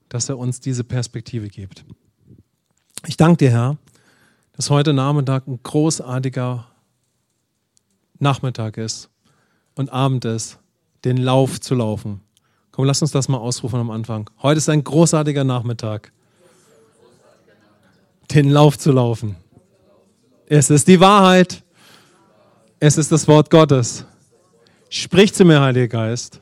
dass 0.09 0.31
er 0.31 0.39
uns 0.39 0.61
diese 0.61 0.83
Perspektive 0.83 1.49
gibt. 1.49 1.85
Ich 3.07 3.19
danke 3.19 3.37
dir, 3.37 3.51
Herr, 3.51 3.77
dass 4.55 4.71
heute 4.71 4.95
Nachmittag 4.95 5.47
ein 5.47 5.61
großartiger 5.63 6.67
Nachmittag 8.19 8.79
ist 8.79 9.11
und 9.75 9.93
Abend 9.93 10.25
ist, 10.25 10.59
den 11.05 11.19
Lauf 11.19 11.61
zu 11.61 11.75
laufen. 11.75 12.23
Komm, 12.71 12.87
lass 12.87 13.03
uns 13.03 13.11
das 13.11 13.29
mal 13.29 13.37
ausrufen 13.37 13.79
am 13.79 13.91
Anfang. 13.91 14.31
Heute 14.43 14.57
ist 14.57 14.71
ein 14.71 14.83
großartiger 14.83 15.45
Nachmittag, 15.45 16.13
den 18.31 18.49
Lauf 18.49 18.79
zu 18.79 18.91
laufen. 18.91 19.37
Es 20.47 20.71
ist 20.71 20.89
die 20.89 20.99
Wahrheit. 20.99 21.63
Es 22.81 22.97
ist 22.97 23.13
das 23.13 23.29
Wort 23.29 23.51
Gottes. 23.51 24.07
Sprich 24.97 25.35
zu 25.35 25.45
mir, 25.45 25.61
Heiliger 25.61 25.89
Geist, 25.89 26.41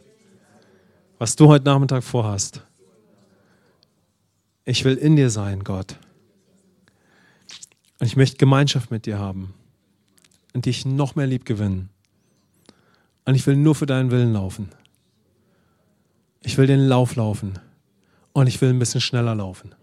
was 1.17 1.37
du 1.37 1.49
heute 1.49 1.65
Nachmittag 1.65 2.05
vorhast. 2.05 2.61
Ich 4.67 4.85
will 4.85 4.97
in 4.97 5.17
dir 5.17 5.31
sein, 5.31 5.65
Gott. 5.65 5.97
Und 7.99 8.07
ich 8.09 8.15
möchte 8.15 8.37
Gemeinschaft 8.37 8.91
mit 8.91 9.07
dir 9.07 9.19
haben 9.19 9.55
und 10.53 10.67
dich 10.67 10.85
noch 10.85 11.15
mehr 11.15 11.27
lieb 11.27 11.47
gewinnen. 11.47 11.89
Und 13.25 13.37
ich 13.37 13.47
will 13.47 13.57
nur 13.57 13.75
für 13.75 13.87
deinen 13.87 14.11
Willen 14.11 14.35
laufen. 14.35 14.69
Ich 16.43 16.59
will 16.59 16.67
den 16.67 16.81
Lauf 16.81 17.17
laufen 17.17 17.59
und 18.35 18.49
ich 18.49 18.61
will 18.61 18.69
ein 18.69 18.79
bisschen 18.79 19.01
schneller 19.01 19.35
laufen. 19.35 19.75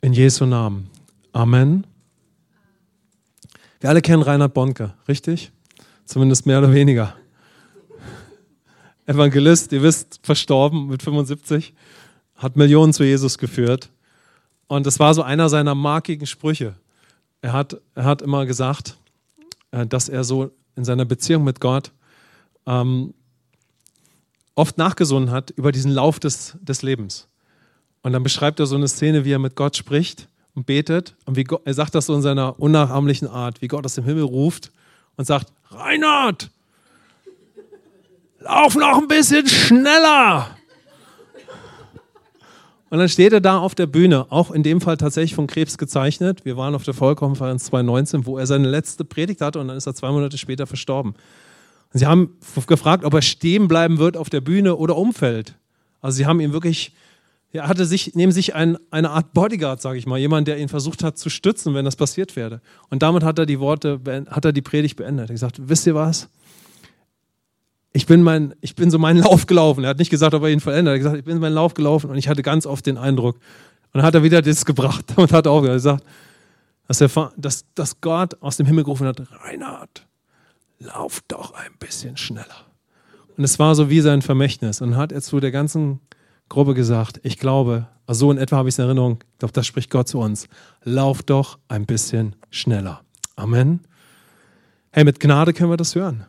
In 0.00 0.12
Jesu 0.12 0.46
Namen. 0.46 0.90
Amen. 1.32 1.88
Wir 3.80 3.90
alle 3.90 4.00
kennen 4.00 4.22
Reinhard 4.22 4.54
Bonke, 4.54 4.94
richtig? 5.08 5.50
Zumindest 6.06 6.46
mehr 6.46 6.60
oder 6.60 6.72
weniger. 6.72 7.16
Evangelist, 9.06 9.72
ihr 9.72 9.82
wisst, 9.82 10.20
verstorben 10.22 10.86
mit 10.86 11.02
75, 11.02 11.74
hat 12.36 12.56
Millionen 12.56 12.92
zu 12.92 13.04
Jesus 13.04 13.38
geführt. 13.38 13.90
Und 14.68 14.86
das 14.86 15.00
war 15.00 15.14
so 15.14 15.22
einer 15.22 15.48
seiner 15.48 15.74
markigen 15.74 16.26
Sprüche. 16.26 16.76
Er 17.40 17.52
hat, 17.52 17.80
er 17.96 18.04
hat 18.04 18.22
immer 18.22 18.46
gesagt, 18.46 18.96
äh, 19.72 19.84
dass 19.84 20.08
er 20.08 20.22
so 20.22 20.52
in 20.76 20.84
seiner 20.84 21.04
Beziehung 21.04 21.42
mit 21.42 21.60
Gott 21.60 21.90
ähm, 22.66 23.12
oft 24.54 24.78
nachgesonnen 24.78 25.32
hat 25.32 25.50
über 25.50 25.72
diesen 25.72 25.90
Lauf 25.90 26.20
des, 26.20 26.56
des 26.60 26.82
Lebens. 26.82 27.28
Und 28.02 28.12
dann 28.12 28.22
beschreibt 28.22 28.60
er 28.60 28.66
so 28.66 28.76
eine 28.76 28.88
Szene, 28.88 29.24
wie 29.24 29.32
er 29.32 29.40
mit 29.40 29.56
Gott 29.56 29.76
spricht 29.76 30.28
und 30.54 30.66
betet. 30.66 31.16
Und 31.24 31.36
wie 31.36 31.44
Gott, 31.44 31.62
er 31.64 31.74
sagt 31.74 31.96
das 31.96 32.06
so 32.06 32.14
in 32.14 32.22
seiner 32.22 32.60
unnachahmlichen 32.60 33.26
Art, 33.26 33.60
wie 33.60 33.68
Gott 33.68 33.84
aus 33.84 33.96
dem 33.96 34.04
Himmel 34.04 34.22
ruft 34.22 34.70
und 35.16 35.24
sagt, 35.24 35.52
Reinhard, 35.70 36.50
lauf 38.40 38.74
noch 38.76 38.98
ein 38.98 39.08
bisschen 39.08 39.46
schneller. 39.46 40.56
Und 42.88 42.98
dann 42.98 43.08
steht 43.08 43.32
er 43.32 43.40
da 43.40 43.58
auf 43.58 43.74
der 43.74 43.86
Bühne, 43.86 44.26
auch 44.30 44.52
in 44.52 44.62
dem 44.62 44.80
Fall 44.80 44.96
tatsächlich 44.96 45.34
von 45.34 45.48
Krebs 45.48 45.76
gezeichnet. 45.76 46.44
Wir 46.44 46.56
waren 46.56 46.74
auf 46.74 46.84
der 46.84 46.94
Vollkonferenz 46.94 47.64
2019, 47.64 48.26
wo 48.26 48.38
er 48.38 48.46
seine 48.46 48.68
letzte 48.68 49.04
Predigt 49.04 49.40
hatte 49.40 49.58
und 49.58 49.68
dann 49.68 49.76
ist 49.76 49.86
er 49.86 49.94
zwei 49.94 50.10
Monate 50.10 50.38
später 50.38 50.66
verstorben. 50.66 51.14
Und 51.92 51.98
sie 51.98 52.06
haben 52.06 52.36
gefragt, 52.66 53.04
ob 53.04 53.14
er 53.14 53.22
stehen 53.22 53.66
bleiben 53.66 53.98
wird 53.98 54.16
auf 54.16 54.30
der 54.30 54.40
Bühne 54.40 54.76
oder 54.76 54.96
umfällt. 54.96 55.56
Also 56.00 56.16
sie 56.16 56.26
haben 56.26 56.38
ihn 56.38 56.52
wirklich, 56.52 56.92
er 57.52 57.68
hatte 57.68 57.86
sich, 57.86 58.14
neben 58.14 58.32
sich 58.32 58.54
ein, 58.54 58.76
eine 58.90 59.10
Art 59.10 59.32
Bodyguard, 59.32 59.80
sage 59.80 59.98
ich 59.98 60.06
mal, 60.06 60.18
jemand, 60.18 60.46
der 60.48 60.58
ihn 60.58 60.68
versucht 60.68 61.02
hat 61.02 61.16
zu 61.16 61.30
stützen, 61.30 61.74
wenn 61.74 61.84
das 61.84 61.96
passiert 61.96 62.36
wäre. 62.36 62.60
Und 62.90 63.02
damit 63.02 63.22
hat 63.22 63.38
er 63.38 63.46
die 63.46 63.60
Worte, 63.60 64.00
hat 64.28 64.44
er 64.44 64.52
die 64.52 64.62
Predigt 64.62 64.96
beendet. 64.96 65.24
Er 65.24 65.28
hat 65.28 65.34
gesagt, 65.34 65.68
wisst 65.68 65.86
ihr 65.86 65.94
was? 65.94 66.28
ich 67.96 68.04
bin, 68.04 68.22
mein, 68.22 68.54
ich 68.60 68.76
bin 68.76 68.90
so 68.90 68.98
meinen 68.98 69.22
Lauf 69.22 69.46
gelaufen. 69.46 69.82
Er 69.82 69.90
hat 69.90 69.98
nicht 69.98 70.10
gesagt, 70.10 70.34
ob 70.34 70.42
er 70.42 70.50
ihn 70.50 70.60
verändert. 70.60 70.92
Er 70.92 70.94
hat 70.96 70.98
gesagt, 70.98 71.16
ich 71.16 71.24
bin 71.24 71.38
meinen 71.38 71.54
Lauf 71.54 71.72
gelaufen 71.72 72.10
und 72.10 72.18
ich 72.18 72.28
hatte 72.28 72.42
ganz 72.42 72.66
oft 72.66 72.84
den 72.84 72.98
Eindruck. 72.98 73.36
Und 73.36 73.94
dann 73.94 74.02
hat 74.02 74.14
er 74.14 74.22
wieder 74.22 74.42
das 74.42 74.66
gebracht 74.66 75.06
und 75.16 75.32
hat 75.32 75.46
auch 75.46 75.62
gesagt, 75.62 76.04
dass, 76.88 76.98
der, 76.98 77.10
dass, 77.38 77.64
dass 77.74 78.00
Gott 78.02 78.40
aus 78.42 78.58
dem 78.58 78.66
Himmel 78.66 78.84
gerufen 78.84 79.06
hat, 79.06 79.22
Reinhard, 79.42 80.06
lauf 80.78 81.22
doch 81.26 81.54
ein 81.54 81.72
bisschen 81.78 82.18
schneller. 82.18 82.66
Und 83.38 83.44
es 83.44 83.58
war 83.58 83.74
so 83.74 83.88
wie 83.88 84.02
sein 84.02 84.20
Vermächtnis. 84.20 84.82
Und 84.82 84.96
hat 84.96 85.10
er 85.10 85.22
zu 85.22 85.40
der 85.40 85.50
ganzen 85.50 86.00
Gruppe 86.48 86.74
gesagt, 86.74 87.20
ich 87.22 87.38
glaube, 87.38 87.86
also 88.06 88.26
so 88.26 88.32
in 88.32 88.38
etwa 88.38 88.56
habe 88.56 88.68
ich 88.68 88.74
es 88.74 88.78
in 88.78 88.84
Erinnerung, 88.84 89.18
glaube, 89.38 89.52
das 89.52 89.66
spricht 89.66 89.90
Gott 89.90 90.08
zu 90.08 90.20
uns, 90.20 90.48
lauf 90.84 91.22
doch 91.22 91.58
ein 91.68 91.86
bisschen 91.86 92.36
schneller. 92.50 93.02
Amen. 93.34 93.80
Hey, 94.92 95.04
mit 95.04 95.20
Gnade 95.20 95.52
können 95.52 95.70
wir 95.70 95.76
das 95.76 95.94
hören. 95.94 96.24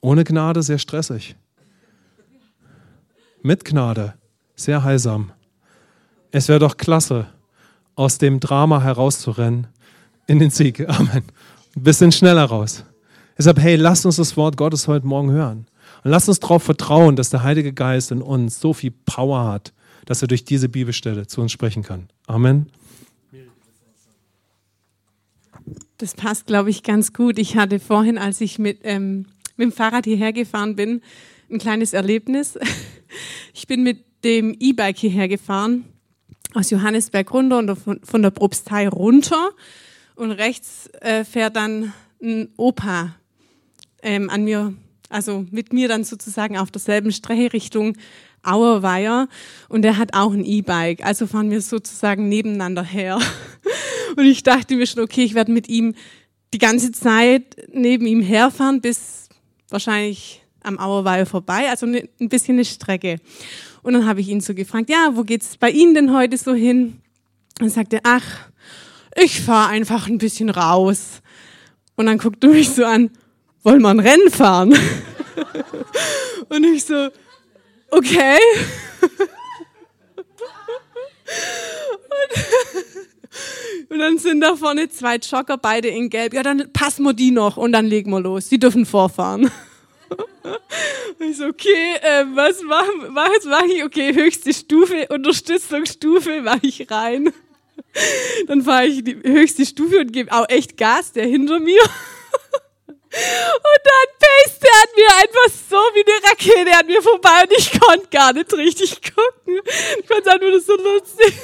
Ohne 0.00 0.24
Gnade 0.24 0.62
sehr 0.62 0.78
stressig. 0.78 1.36
Mit 3.42 3.64
Gnade 3.64 4.14
sehr 4.56 4.82
heilsam. 4.82 5.32
Es 6.30 6.48
wäre 6.48 6.58
doch 6.58 6.76
klasse, 6.76 7.26
aus 7.94 8.18
dem 8.18 8.40
Drama 8.40 8.80
herauszurennen 8.80 9.66
in 10.26 10.38
den 10.38 10.50
Sieg. 10.50 10.88
Amen. 10.88 11.24
Ein 11.76 11.82
bisschen 11.82 12.12
schneller 12.12 12.44
raus. 12.44 12.84
Deshalb, 13.36 13.58
hey, 13.60 13.76
lasst 13.76 14.06
uns 14.06 14.16
das 14.16 14.36
Wort 14.36 14.56
Gottes 14.56 14.88
heute 14.88 15.06
Morgen 15.06 15.30
hören. 15.30 15.66
Und 16.04 16.10
lasst 16.10 16.28
uns 16.28 16.40
darauf 16.40 16.62
vertrauen, 16.62 17.16
dass 17.16 17.30
der 17.30 17.42
Heilige 17.42 17.72
Geist 17.72 18.10
in 18.10 18.22
uns 18.22 18.60
so 18.60 18.72
viel 18.72 18.90
Power 18.90 19.44
hat, 19.44 19.72
dass 20.06 20.22
er 20.22 20.28
durch 20.28 20.44
diese 20.44 20.68
Bibelstelle 20.68 21.26
zu 21.26 21.40
uns 21.40 21.52
sprechen 21.52 21.82
kann. 21.82 22.08
Amen. 22.26 22.70
Das 25.98 26.14
passt, 26.14 26.46
glaube 26.46 26.70
ich, 26.70 26.84
ganz 26.84 27.12
gut. 27.12 27.38
Ich 27.38 27.56
hatte 27.56 27.80
vorhin, 27.80 28.18
als 28.18 28.40
ich 28.40 28.58
mit 28.58 28.78
ähm, 28.84 29.26
mit 29.58 29.70
dem 29.70 29.72
Fahrrad 29.72 30.06
hierher 30.06 30.32
gefahren 30.32 30.76
bin, 30.76 31.02
ein 31.50 31.58
kleines 31.58 31.92
Erlebnis. 31.92 32.58
Ich 33.54 33.66
bin 33.66 33.82
mit 33.82 34.04
dem 34.22 34.54
E-Bike 34.60 34.98
hierher 34.98 35.28
gefahren, 35.28 35.86
aus 36.52 36.68
Johannesberg 36.68 37.32
runter 37.32 37.56
und 37.56 37.74
von 37.74 38.22
der 38.22 38.30
Propstei 38.30 38.86
runter. 38.86 39.52
Und 40.14 40.30
rechts 40.30 40.88
äh, 41.00 41.24
fährt 41.24 41.56
dann 41.56 41.94
ein 42.22 42.50
Opa 42.58 43.14
ähm, 44.02 44.28
an 44.28 44.44
mir, 44.44 44.74
also 45.08 45.46
mit 45.50 45.72
mir 45.72 45.88
dann 45.88 46.04
sozusagen 46.04 46.58
auf 46.58 46.70
derselben 46.70 47.12
Strecke 47.12 47.52
Richtung 47.52 47.96
Auerweier. 48.42 49.28
Und 49.68 49.82
der 49.82 49.96
hat 49.96 50.14
auch 50.14 50.32
ein 50.32 50.44
E-Bike. 50.44 51.04
Also 51.04 51.26
fahren 51.26 51.50
wir 51.50 51.60
sozusagen 51.60 52.28
nebeneinander 52.28 52.82
her. 52.82 53.18
Und 54.16 54.24
ich 54.24 54.42
dachte 54.42 54.76
mir 54.76 54.86
schon, 54.86 55.02
okay, 55.02 55.24
ich 55.24 55.34
werde 55.34 55.52
mit 55.52 55.68
ihm 55.68 55.94
die 56.52 56.58
ganze 56.58 56.92
Zeit 56.92 57.56
neben 57.72 58.06
ihm 58.06 58.22
herfahren, 58.22 58.80
bis 58.80 59.28
wahrscheinlich 59.68 60.42
am 60.62 60.78
Auerweiher 60.78 61.26
vorbei, 61.26 61.68
also 61.68 61.86
ne, 61.86 62.08
ein 62.20 62.28
bisschen 62.28 62.56
eine 62.56 62.64
Strecke. 62.64 63.18
Und 63.82 63.94
dann 63.94 64.06
habe 64.06 64.20
ich 64.20 64.28
ihn 64.28 64.40
so 64.40 64.54
gefragt, 64.54 64.90
ja, 64.90 65.12
wo 65.14 65.22
geht's 65.22 65.56
bei 65.56 65.70
Ihnen 65.70 65.94
denn 65.94 66.12
heute 66.12 66.36
so 66.36 66.54
hin? 66.54 67.00
Und 67.60 67.70
sagte, 67.70 68.00
ach, 68.04 68.48
ich 69.16 69.40
fahre 69.40 69.70
einfach 69.70 70.08
ein 70.08 70.18
bisschen 70.18 70.50
raus. 70.50 71.22
Und 71.96 72.06
dann 72.06 72.18
guckt 72.18 72.44
er 72.44 72.50
mich 72.50 72.70
so 72.70 72.84
an, 72.84 73.10
wollen 73.62 73.82
wir 73.82 73.88
ein 73.88 74.00
Rennen 74.00 74.30
fahren? 74.30 74.76
Und 76.48 76.64
ich 76.64 76.84
so, 76.84 77.08
okay. 77.90 78.38
Und, 83.80 83.90
und, 83.90 83.98
dann 83.98 84.18
sind 84.18 84.40
da 84.40 84.56
vorne 84.56 84.88
zwei 84.88 85.16
Jogger, 85.16 85.58
beide 85.58 85.88
in 85.88 86.08
Gelb. 86.08 86.34
Ja, 86.34 86.42
dann 86.42 86.72
passen 86.72 87.02
wir 87.04 87.12
die 87.12 87.30
noch 87.30 87.56
und 87.56 87.72
dann 87.72 87.86
legen 87.86 88.10
wir 88.10 88.20
los. 88.20 88.48
Die 88.48 88.58
dürfen 88.58 88.86
vorfahren. 88.86 89.50
Und 91.18 91.30
ich 91.30 91.36
so, 91.36 91.46
okay, 91.46 91.96
äh, 92.00 92.24
was 92.34 92.62
mache 92.62 92.88
was 93.10 93.44
mach 93.44 93.64
ich? 93.64 93.84
Okay, 93.84 94.14
höchste 94.14 94.54
Stufe, 94.54 95.06
Unterstützungsstufe, 95.10 96.40
mache 96.40 96.66
ich 96.66 96.90
rein. 96.90 97.32
Dann 98.46 98.62
fahre 98.62 98.86
ich 98.86 99.04
die 99.04 99.16
höchste 99.16 99.66
Stufe 99.66 100.00
und 100.00 100.12
gebe 100.12 100.32
auch 100.32 100.48
echt 100.48 100.76
Gas, 100.76 101.12
der 101.12 101.26
hinter 101.26 101.60
mir. 101.60 101.80
Und 103.56 103.80
dann 103.84 104.08
paste 104.18 104.66
er 104.66 104.82
an 104.82 104.88
mir 104.96 105.10
einfach 105.22 105.58
so 105.70 105.76
wie 105.94 106.04
eine 106.06 106.30
Rakete 106.30 106.78
an 106.78 106.86
mir 106.86 107.02
vorbei 107.02 107.42
und 107.42 107.52
ich 107.52 107.80
konnte 107.80 108.08
gar 108.08 108.32
nicht 108.32 108.52
richtig 108.52 109.00
gucken. 109.02 109.60
Ich 110.00 110.06
fand 110.06 110.20
es 110.20 110.26
einfach 110.26 110.60
so 110.66 110.76
lustig. 110.76 111.34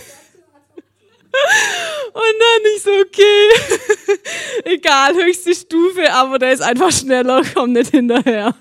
Und 2.13 2.23
dann 2.23 2.73
ich 2.77 2.83
so, 2.83 2.91
okay, 2.91 3.49
egal, 4.65 5.15
höchste 5.15 5.55
Stufe, 5.55 6.13
aber 6.13 6.39
der 6.39 6.53
ist 6.53 6.63
einfach 6.63 6.93
schneller, 6.93 7.43
komm 7.55 7.73
nicht 7.73 7.91
hinterher. 7.91 8.55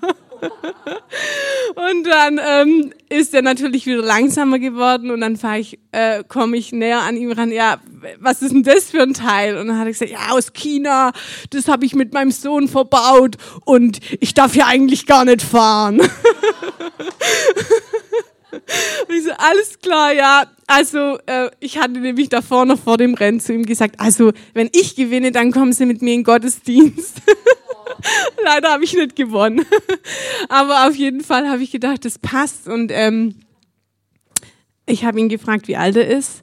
Und 1.74 2.06
dann 2.06 2.40
ähm, 2.44 2.92
ist 3.08 3.34
er 3.34 3.42
natürlich 3.42 3.86
wieder 3.86 4.02
langsamer 4.02 4.58
geworden 4.58 5.10
und 5.10 5.20
dann 5.20 5.38
ich, 5.58 5.78
äh, 5.92 6.22
komme 6.24 6.56
ich 6.56 6.72
näher 6.72 7.00
an 7.00 7.16
ihm 7.16 7.32
ran. 7.32 7.50
Ja, 7.50 7.78
was 8.20 8.42
ist 8.42 8.52
denn 8.52 8.62
das 8.62 8.90
für 8.90 9.02
ein 9.02 9.14
Teil? 9.14 9.56
Und 9.56 9.68
dann 9.68 9.78
hat 9.78 9.86
er 9.86 9.92
gesagt, 9.92 10.10
ja, 10.10 10.30
aus 10.30 10.52
China, 10.52 11.12
das 11.50 11.68
habe 11.68 11.84
ich 11.84 11.94
mit 11.94 12.12
meinem 12.12 12.30
Sohn 12.30 12.68
verbaut 12.68 13.36
und 13.64 14.00
ich 14.20 14.34
darf 14.34 14.54
hier 14.54 14.66
eigentlich 14.66 15.06
gar 15.06 15.24
nicht 15.24 15.42
fahren. 15.42 16.00
Und 19.08 19.14
ich 19.14 19.24
so, 19.24 19.30
alles 19.36 19.78
klar, 19.80 20.12
ja. 20.12 20.44
Also, 20.66 21.18
äh, 21.26 21.50
ich 21.60 21.78
hatte 21.78 21.94
nämlich 21.94 22.28
davor 22.28 22.64
noch 22.64 22.78
vor 22.78 22.96
dem 22.96 23.14
Rennen 23.14 23.40
zu 23.40 23.52
ihm 23.52 23.66
gesagt, 23.66 23.96
also, 23.98 24.32
wenn 24.54 24.70
ich 24.72 24.96
gewinne, 24.96 25.32
dann 25.32 25.52
kommen 25.52 25.72
Sie 25.72 25.86
mit 25.86 26.02
mir 26.02 26.14
in 26.14 26.20
den 26.20 26.24
Gottesdienst. 26.24 27.16
Leider 28.44 28.70
habe 28.70 28.84
ich 28.84 28.94
nicht 28.94 29.16
gewonnen. 29.16 29.64
Aber 30.48 30.86
auf 30.86 30.94
jeden 30.96 31.22
Fall 31.22 31.48
habe 31.48 31.62
ich 31.62 31.70
gedacht, 31.70 32.04
das 32.04 32.18
passt. 32.18 32.68
Und 32.68 32.90
ähm, 32.92 33.36
ich 34.86 35.04
habe 35.04 35.20
ihn 35.20 35.28
gefragt, 35.28 35.68
wie 35.68 35.76
alt 35.76 35.96
er 35.96 36.06
ist. 36.06 36.42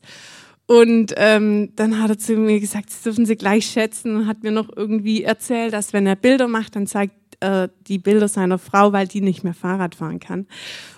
Und 0.67 1.13
ähm, 1.17 1.73
dann 1.75 2.01
hat 2.01 2.11
er 2.11 2.17
zu 2.17 2.33
mir 2.37 2.59
gesagt, 2.59 2.89
das 2.89 3.01
dürfen 3.01 3.25
Sie 3.25 3.35
gleich 3.35 3.65
schätzen 3.65 4.15
und 4.15 4.27
hat 4.27 4.43
mir 4.43 4.51
noch 4.51 4.69
irgendwie 4.73 5.23
erzählt, 5.23 5.73
dass 5.73 5.91
wenn 5.91 6.07
er 6.07 6.15
Bilder 6.15 6.47
macht, 6.47 6.75
dann 6.75 6.87
zeigt 6.87 7.13
er 7.41 7.67
die 7.87 7.97
Bilder 7.97 8.27
seiner 8.27 8.57
Frau, 8.57 8.93
weil 8.93 9.07
die 9.07 9.21
nicht 9.21 9.43
mehr 9.43 9.53
Fahrrad 9.53 9.95
fahren 9.95 10.19
kann. 10.19 10.47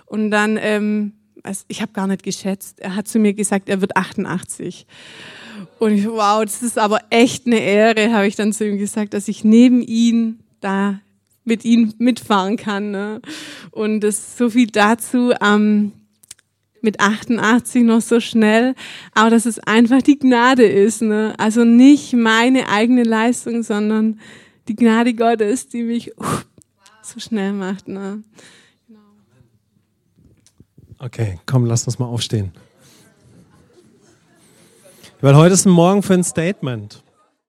Und 0.06 0.30
dann, 0.30 0.60
ähm, 0.62 1.14
also 1.42 1.64
ich 1.70 1.82
habe 1.82 1.92
gar 1.92 2.06
nicht 2.06 2.22
geschätzt, 2.22 2.82
er 2.82 2.96
hat 2.96 3.08
zu 3.08 3.18
mir 3.18 3.34
gesagt, 3.34 3.68
er 3.68 3.82
wird 3.82 3.98
88. 3.98 4.86
Und 5.80 5.94
ich, 5.94 6.08
wow, 6.08 6.44
das 6.44 6.62
ist 6.62 6.78
aber 6.78 7.00
echt 7.10 7.48
eine 7.48 7.60
Ehre, 7.60 8.14
habe 8.14 8.28
ich 8.28 8.36
dann 8.36 8.54
zu 8.54 8.68
ihm 8.68 8.78
gesagt, 8.78 9.14
dass 9.16 9.28
ich 9.28 9.44
neben 9.44 9.82
ihm 9.82 10.40
da 10.64 11.00
mit 11.44 11.66
ihm 11.66 11.94
mitfahren 11.98 12.58
kann. 12.58 12.92
Ne? 12.92 13.22
Und 13.72 14.02
das 14.02 14.38
so 14.38 14.50
viel 14.50 14.68
dazu. 14.68 15.34
Ähm, 15.42 15.92
mit 16.84 17.00
88 17.00 17.82
noch 17.84 18.02
so 18.02 18.20
schnell, 18.20 18.76
aber 19.14 19.30
dass 19.30 19.46
es 19.46 19.58
einfach 19.58 20.02
die 20.02 20.20
Gnade 20.20 20.66
ist. 20.66 21.02
Ne? 21.02 21.34
Also 21.38 21.64
nicht 21.64 22.14
meine 22.14 22.68
eigene 22.68 23.04
Leistung, 23.04 23.64
sondern 23.64 24.20
die 24.68 24.76
Gnade 24.76 25.14
Gottes, 25.14 25.70
die 25.70 25.84
mich 25.84 26.12
uh, 26.20 26.26
so 27.02 27.22
schnell 27.22 27.54
macht. 27.54 27.88
Ne? 27.88 28.22
Okay, 31.00 31.40
komm, 31.46 31.66
lass 31.66 31.86
uns 31.86 32.00
mal 32.00 32.06
aufstehen. 32.06 32.52
Weil 35.22 35.38
heute 35.38 35.54
ist 35.54 35.66
ein 35.66 35.72
Morgen 35.72 36.04
für 36.04 36.16
ein 36.16 36.24
Statement. 36.24 37.02